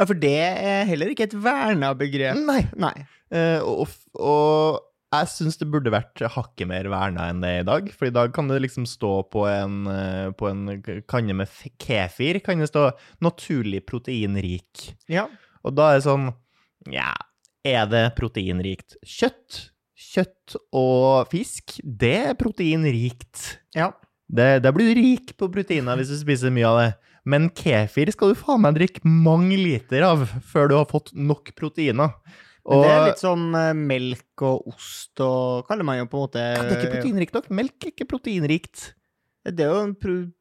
Ja, 0.00 0.06
for 0.06 0.16
det 0.16 0.36
er 0.36 0.86
heller 0.88 1.10
ikke 1.12 1.28
et 1.28 1.36
verna 1.36 1.92
begrep. 1.94 2.38
Nei. 2.40 2.62
Nei. 2.74 2.94
Uh, 3.30 3.60
og, 3.62 3.92
og 4.16 4.80
jeg 5.10 5.30
syns 5.32 5.58
det 5.58 5.66
burde 5.72 5.90
vært 5.90 6.22
hakket 6.36 6.68
mer 6.70 6.86
verna 6.90 7.26
enn 7.30 7.40
det 7.42 7.50
er 7.50 7.64
i 7.64 7.66
dag. 7.66 7.88
For 7.96 8.06
i 8.06 8.14
dag 8.14 8.32
kan 8.34 8.50
det 8.50 8.60
liksom 8.62 8.86
stå 8.86 9.10
på 9.32 9.42
en, 9.50 9.80
eh, 9.90 10.30
på 10.38 10.46
en 10.46 10.78
kanne 11.10 11.34
med 11.34 11.50
kefir 11.82 12.38
kan 12.46 12.62
det 12.62 12.70
stå 12.70 12.92
'naturlig 13.20 13.82
proteinrik'. 13.90 14.94
Ja. 15.10 15.26
Og 15.64 15.74
da 15.74 15.90
er 15.90 15.98
det 15.98 16.06
sånn 16.06 16.30
Ja, 16.88 17.12
er 17.66 17.84
det 17.90 18.14
proteinrikt 18.16 18.96
kjøtt? 19.04 19.70
Kjøtt 20.00 20.56
og 20.72 21.28
fisk, 21.28 21.76
det 21.84 22.30
er 22.30 22.38
proteinrikt. 22.38 23.58
Ja. 23.76 23.92
Det, 24.30 24.50
da 24.62 24.70
blir 24.74 24.92
du 24.92 25.00
rik 25.00 25.32
på 25.40 25.48
proteiner 25.50 25.98
hvis 25.98 26.12
du 26.12 26.18
spiser 26.20 26.52
mye 26.54 26.68
av 26.68 26.78
det. 26.84 26.90
Men 27.28 27.48
kefir 27.52 28.12
skal 28.14 28.32
du 28.32 28.38
faen 28.38 28.62
meg 28.62 28.78
drikke 28.78 29.02
mange 29.04 29.58
liter 29.58 30.06
av 30.06 30.22
før 30.52 30.70
du 30.70 30.76
har 30.78 30.86
fått 30.88 31.10
nok 31.12 31.50
proteiner. 31.58 32.14
Men 32.70 32.84
det 32.84 32.92
er 32.92 33.04
litt 33.08 33.22
sånn 33.22 33.44
uh, 33.56 33.72
melk 33.74 34.42
og 34.44 34.66
ost 34.70 35.20
og 35.24 35.64
Kaller 35.66 35.86
man 35.88 35.96
jo 35.96 36.04
på 36.12 36.18
en 36.18 36.24
måte 36.26 36.42
Ja, 36.44 36.60
det 36.60 36.74
er 36.74 36.82
ikke 36.84 36.96
proteinrikt 36.98 37.36
nok. 37.38 37.46
Melk 37.56 37.86
er 37.86 37.92
ikke 37.94 38.06
proteinrikt. 38.10 38.82
Det 39.48 39.64
er 39.64 39.70
jo 39.72 39.80
en 39.86 39.94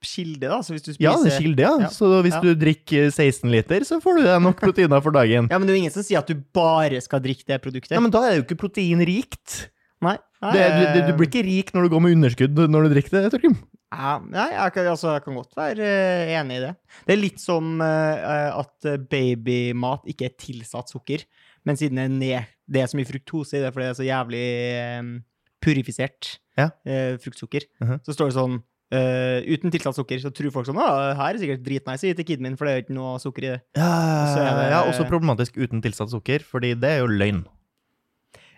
kilde, 0.03 0.43
da. 0.43 0.57
Så 0.59 0.75
hvis 0.75 0.83
du 0.83 0.91
spiser 0.91 1.05
Ja, 1.07 1.15
det 1.23 1.31
er 1.31 1.39
kilde, 1.39 1.63
ja. 1.63 1.71
Ja. 1.85 1.89
Så 1.95 2.09
hvis 2.25 2.35
Ja. 2.35 2.41
du 2.43 2.51
drikker 2.59 3.07
16 3.07 3.49
liter, 3.49 3.87
så 3.87 4.01
får 4.03 4.19
du 4.19 4.23
deg 4.27 4.43
nok 4.43 4.59
proteiner 4.59 5.01
for 5.01 5.15
dagen. 5.15 5.47
Ja, 5.51 5.57
men 5.57 5.65
det 5.67 5.73
er 5.73 5.79
jo 5.79 5.83
ingen 5.85 5.95
som 5.95 6.03
sier 6.03 6.19
at 6.19 6.27
du 6.27 6.35
bare 6.53 6.99
skal 7.01 7.23
drikke 7.23 7.47
det 7.47 7.61
produktet. 7.63 7.95
Ja, 7.95 8.03
men 8.03 8.11
da 8.11 8.25
er 8.27 8.35
det 8.35 8.41
jo 8.41 8.47
ikke 8.49 8.59
proteinrikt. 8.67 9.69
Nei. 10.05 10.15
nei 10.43 10.53
Det, 10.55 10.63
du, 10.71 10.83
det, 10.95 11.01
du 11.09 11.13
blir 11.19 11.27
ikke 11.27 11.43
rik 11.43 11.73
når 11.75 11.85
du 11.85 11.93
går 11.93 12.03
med 12.05 12.15
underskudd 12.17 12.61
når 12.71 12.87
du 12.87 12.93
drikker 12.93 13.17
det, 13.17 13.31
Torgrim. 13.33 13.57
Ja, 13.89 14.13
nei, 14.21 14.45
jeg 14.53 14.73
kan, 14.75 14.87
altså, 14.91 15.15
jeg 15.15 15.23
kan 15.25 15.37
godt 15.39 15.55
være 15.57 15.85
eh, 15.89 16.33
enig 16.37 16.59
i 16.59 16.63
det. 16.67 16.73
Det 17.07 17.15
er 17.15 17.21
litt 17.23 17.41
som 17.41 17.79
eh, 17.81 18.51
at 18.53 18.85
eh, 18.87 18.99
babymat 19.01 20.05
ikke 20.13 20.29
er 20.29 20.35
tilsatt 20.39 20.93
sukker, 20.93 21.25
men 21.67 21.79
siden 21.79 21.97
det 21.97 22.05
er, 22.05 22.13
ned, 22.13 22.53
det 22.69 22.83
er 22.83 22.91
så 22.91 22.99
mye 22.99 23.09
fruktose 23.09 23.57
i 23.57 23.63
det 23.63 23.73
fordi 23.73 23.87
det 23.87 23.93
er 23.95 23.99
så 23.99 24.07
jævlig 24.07 24.45
eh, 24.77 25.13
purifisert 25.59 26.35
Ja. 26.59 26.69
eh, 26.85 27.17
fruktsukker, 27.23 27.65
-huh. 27.81 27.99
så 28.05 28.13
står 28.15 28.31
det 28.31 28.39
sånn 28.39 28.59
Uh, 28.89 29.45
uten 29.45 29.69
tilsatt 29.69 29.93
sukker, 29.93 30.17
så 30.17 30.31
tror 30.33 30.49
folk 30.49 30.65
sånn 30.65 30.79
Å, 30.81 31.13
her 31.13 31.35
er 31.35 31.37
sikkert 31.37 31.61
dritnice 31.61 32.07
å 32.07 32.09
gi 32.09 32.15
til 32.17 32.25
kiden 32.25 32.41
min, 32.41 32.55
for 32.57 32.65
det 32.65 32.71
er 32.71 32.79
jo 32.79 32.83
ikke 32.87 32.95
noe 32.97 33.19
sukker 33.21 33.43
i 33.45 33.51
det. 33.51 33.61
Ja, 33.77 33.89
Så 34.33 34.39
er 34.41 34.55
det- 34.57 34.71
ja, 34.71 34.79
også 34.89 35.05
problematisk 35.05 35.59
uten 35.61 35.79
tilsatt 35.79 36.09
sukker, 36.09 36.39
fordi 36.41 36.73
det 36.73 36.89
er 36.89 36.97
jo 37.03 37.05
løgn. 37.05 37.45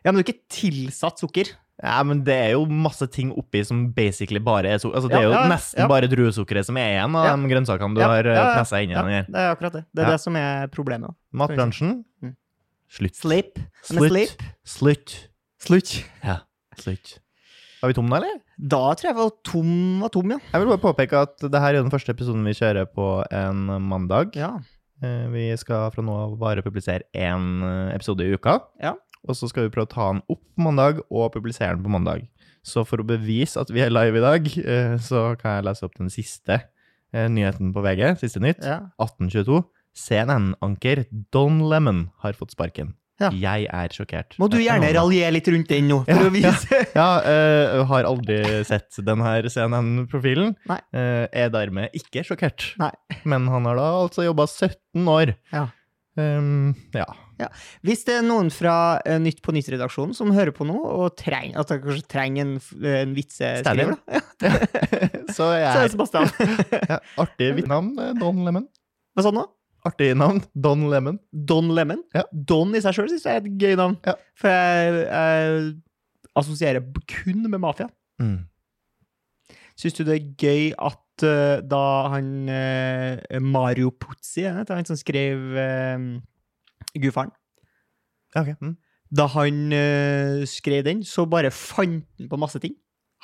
Ja, 0.03 0.11
men 0.11 0.19
det 0.19 0.23
er 0.25 0.33
ikke 0.33 0.47
tilsatt 0.57 1.21
sukker. 1.21 1.51
Ja, 1.81 1.97
men 2.05 2.19
det 2.25 2.33
er 2.37 2.51
jo 2.53 2.65
masse 2.69 3.07
ting 3.09 3.31
oppi 3.33 3.63
som 3.65 3.87
basically 3.95 4.37
bare 4.43 4.69
er 4.75 4.81
sukker. 4.81 4.97
Altså, 4.99 5.09
det 5.09 5.17
er 5.17 5.25
jo 5.25 5.33
ja, 5.33 5.45
nesten 5.49 5.81
ja. 5.81 5.87
bare 5.89 6.09
druesukkeret 6.11 6.67
som 6.67 6.77
er 6.77 6.91
igjen 6.95 7.15
av 7.17 7.29
de 7.41 7.49
grønnsakene 7.49 7.97
du 7.97 8.01
har 8.05 8.27
ja, 8.29 8.43
pressa 8.53 8.81
inn 8.85 8.93
i 8.93 8.97
den 8.97 9.09
her. 9.15 9.25
det 9.29 9.41
er 9.41 9.49
akkurat 9.55 9.77
det. 9.79 9.83
Det 9.93 10.03
er 10.05 10.11
det 10.13 10.19
som 10.21 10.37
er 10.37 10.67
problemet. 10.73 11.15
Matbransjen 11.33 12.03
Mm. 12.21 12.35
slutt. 12.91 13.15
Sleep. 13.17 13.59
Slutt. 13.87 14.45
Slutt. 14.67 15.15
Slutt. 15.61 15.91
Ja, 16.25 16.39
slutt. 16.77 17.15
Var 17.81 17.89
vi 17.89 17.95
tomme 17.97 18.11
nå, 18.13 18.17
eller? 18.19 18.41
Da 18.61 18.81
tror 18.93 19.07
jeg 19.09 19.17
var 19.17 19.31
tom, 19.47 19.71
var 20.03 20.11
tom, 20.13 20.29
ja. 20.35 20.37
Jeg 20.51 20.61
vil 20.61 20.69
bare 20.75 20.83
påpeke 20.83 21.21
at 21.25 21.41
det 21.49 21.61
her 21.63 21.73
er 21.73 21.81
den 21.81 21.89
første 21.93 22.13
episoden 22.13 22.43
vi 22.45 22.53
kjører 22.53 22.85
på 22.93 23.07
en 23.33 23.63
mandag. 23.89 24.35
Ja. 24.37 24.51
Eh, 25.01 25.25
Vi 25.33 25.47
skal 25.57 25.89
fra 25.95 26.03
nå 26.05 26.13
av 26.27 26.35
bare 26.37 26.61
publisere 26.61 27.07
én 27.17 27.63
episode 27.95 28.21
i 28.27 28.35
uka. 28.37 28.59
Ja. 28.83 28.93
Og 29.27 29.37
så 29.37 29.49
skal 29.51 29.67
vi 29.67 29.73
prøve 29.73 29.89
å 29.89 29.93
ta 29.93 30.07
den 30.13 30.23
opp 30.31 30.41
på 30.41 30.65
mandag 30.65 31.01
og 31.09 31.31
publisere 31.35 31.75
den 31.75 31.85
på 31.85 31.93
mandag. 31.93 32.25
Så 32.65 32.83
for 32.85 33.01
å 33.01 33.07
bevise 33.07 33.61
at 33.61 33.69
vi 33.73 33.81
er 33.83 33.93
live 33.93 34.17
i 34.17 34.23
dag, 34.23 34.47
eh, 34.61 34.95
så 35.01 35.31
kan 35.41 35.59
jeg 35.59 35.67
lese 35.69 35.85
opp 35.87 35.97
den 35.97 36.09
siste 36.13 36.59
eh, 37.13 37.27
nyheten 37.29 37.73
på 37.73 37.83
VG. 37.85 38.15
Siste 38.21 38.41
nytt. 38.43 38.61
ja. 38.65 38.79
1822. 39.01 39.61
CNN-anker 39.91 41.03
Don 41.35 41.57
Lemon 41.67 42.05
har 42.23 42.37
fått 42.37 42.53
sparken. 42.55 42.93
Ja. 43.21 43.29
Jeg 43.37 43.67
er 43.69 43.93
sjokkert. 43.93 44.33
Må 44.41 44.47
du 44.49 44.57
gjerne 44.57 44.87
raljere 44.95 45.33
litt 45.35 45.49
rundt 45.53 45.69
den 45.69 45.89
nå, 45.91 45.99
for 46.07 46.23
Ja, 46.23 46.29
å 46.29 46.31
vise 46.33 46.79
Ja, 46.95 47.09
eh, 47.21 47.81
har 47.91 48.07
aldri 48.09 48.39
sett 48.65 48.97
den 49.05 49.21
her 49.21 49.45
CNN-profilen. 49.51 50.55
Eh, 50.71 51.27
er 51.29 51.51
dermed 51.53 51.93
ikke 51.97 52.23
sjokkert. 52.25 52.71
Nei. 52.81 52.89
Men 53.29 53.45
han 53.51 53.67
har 53.69 53.77
da 53.77 53.89
altså 53.99 54.25
jobba 54.25 54.47
17 54.49 55.11
år. 55.11 55.35
Ja. 55.53 55.67
Um, 56.17 56.73
ja. 56.95 57.05
Hvis 57.85 58.05
det 58.07 58.17
er 58.19 58.25
noen 58.25 58.51
fra 58.53 58.75
eh, 59.05 59.19
Nytt 59.21 59.41
på 59.45 59.53
Nytt-redaksjonen 59.55 60.13
som 60.17 60.33
hører 60.35 60.53
på 60.55 60.67
nå, 60.67 60.77
og 60.77 61.15
treng, 61.19 61.55
at 61.59 61.71
de 61.71 61.79
kanskje 61.83 62.09
trenger 62.11 62.45
en, 62.45 62.53
en 62.91 63.15
vitseskriver, 63.17 63.97
ja, 64.11 64.21
Så 65.35 65.41
så 65.41 65.49
er 65.55 65.83
det 65.83 65.93
Sebastian. 65.93 66.29
ja, 66.91 66.99
Artig 67.21 67.53
navn, 67.69 67.93
eh, 68.01 68.13
Don 68.19 68.43
Lemon. 68.45 68.67
Hva 69.15 69.25
sa 69.25 69.33
du 69.33 69.39
nå? 69.39 69.47
Artig 69.87 70.11
navn, 70.17 70.41
Don 70.53 70.85
Lemon. 70.91 71.17
Don 71.31 71.71
Lemon? 71.73 72.03
Ja. 72.15 72.25
Don 72.31 72.75
i 72.77 72.81
seg 72.83 72.95
sjøl 72.97 73.09
syns 73.09 73.25
jeg 73.25 73.39
er 73.39 73.45
et 73.45 73.61
gøy 73.61 73.77
navn. 73.79 73.97
Ja. 74.05 74.15
For 74.37 74.53
jeg, 74.53 75.05
jeg 75.07 75.71
assosierer 76.37 77.05
kun 77.09 77.45
med 77.47 77.61
mafia. 77.63 77.89
Mm. 78.21 78.43
Syns 79.79 79.97
du 79.97 80.03
det 80.05 80.17
er 80.17 80.29
gøy 80.37 80.67
at 80.77 81.25
eh, 81.25 81.63
da 81.65 81.85
han 82.13 82.29
eh, 82.51 83.39
Mario 83.41 83.93
Puzzi, 83.97 84.45
er 84.45 84.61
han 84.69 84.87
som 84.87 84.99
skrev 84.99 85.57
Gudfaren 86.95 87.31
Okay. 88.31 88.55
Mm. 88.63 88.77
Da 89.11 89.25
han 89.33 89.73
uh, 89.75 90.43
skrev 90.47 90.85
den, 90.87 91.01
så 91.03 91.25
bare 91.27 91.51
fant 91.51 92.05
han 92.19 92.29
på 92.31 92.39
masse 92.39 92.61
ting. 92.63 92.77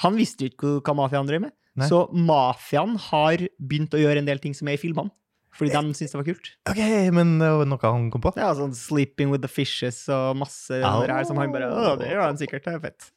Han 0.03 0.17
visste 0.19 0.43
jo 0.43 0.51
ikke 0.51 0.73
hva 0.83 0.95
mafiaen 0.99 1.29
drev 1.29 1.45
med. 1.45 1.53
Nei. 1.77 1.87
Så 1.87 2.03
mafiaen 2.11 2.97
har 3.07 3.45
begynt 3.55 3.95
å 3.95 4.01
gjøre 4.01 4.19
en 4.19 4.27
del 4.27 4.41
ting 4.43 4.55
som 4.57 4.67
er 4.67 4.75
i 4.75 4.81
filmene. 4.81 5.13
Fordi 5.57 5.71
de 5.73 5.95
syntes 5.95 6.11
det 6.13 6.19
var 6.19 6.27
kult. 6.27 6.49
Ok, 6.69 6.81
men 7.15 7.37
det 7.41 7.47
var 7.49 7.69
noe 7.71 7.81
han 7.95 8.11
kom 8.13 8.21
på? 8.21 8.33
Er 8.35 8.59
sånn 8.59 8.75
'Sleeping 8.77 9.31
with 9.33 9.41
the 9.41 9.49
Fishes' 9.49 10.03
og 10.13 10.37
masse 10.43 10.69
andre 10.75 11.17
her 11.17 11.25
som 11.25 11.39
han 11.41 11.55
bare 11.55 11.71
Å, 11.71 11.95
det 11.97 12.11
gjør 12.11 12.27
han 12.27 12.37
sikkert. 12.37 12.67
Det 12.67 12.75
er 12.75 12.83
fett. 12.83 13.09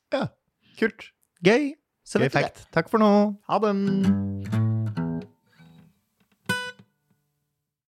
Kult. 0.81 1.11
Gøy. 1.45 1.75
Så 2.07 2.23
Gøy 2.23 2.33
fact. 2.33 2.65
Takk 2.73 2.89
for 2.89 3.03
nå. 3.03 3.13
Ha 3.51 3.61
det. 3.61 4.60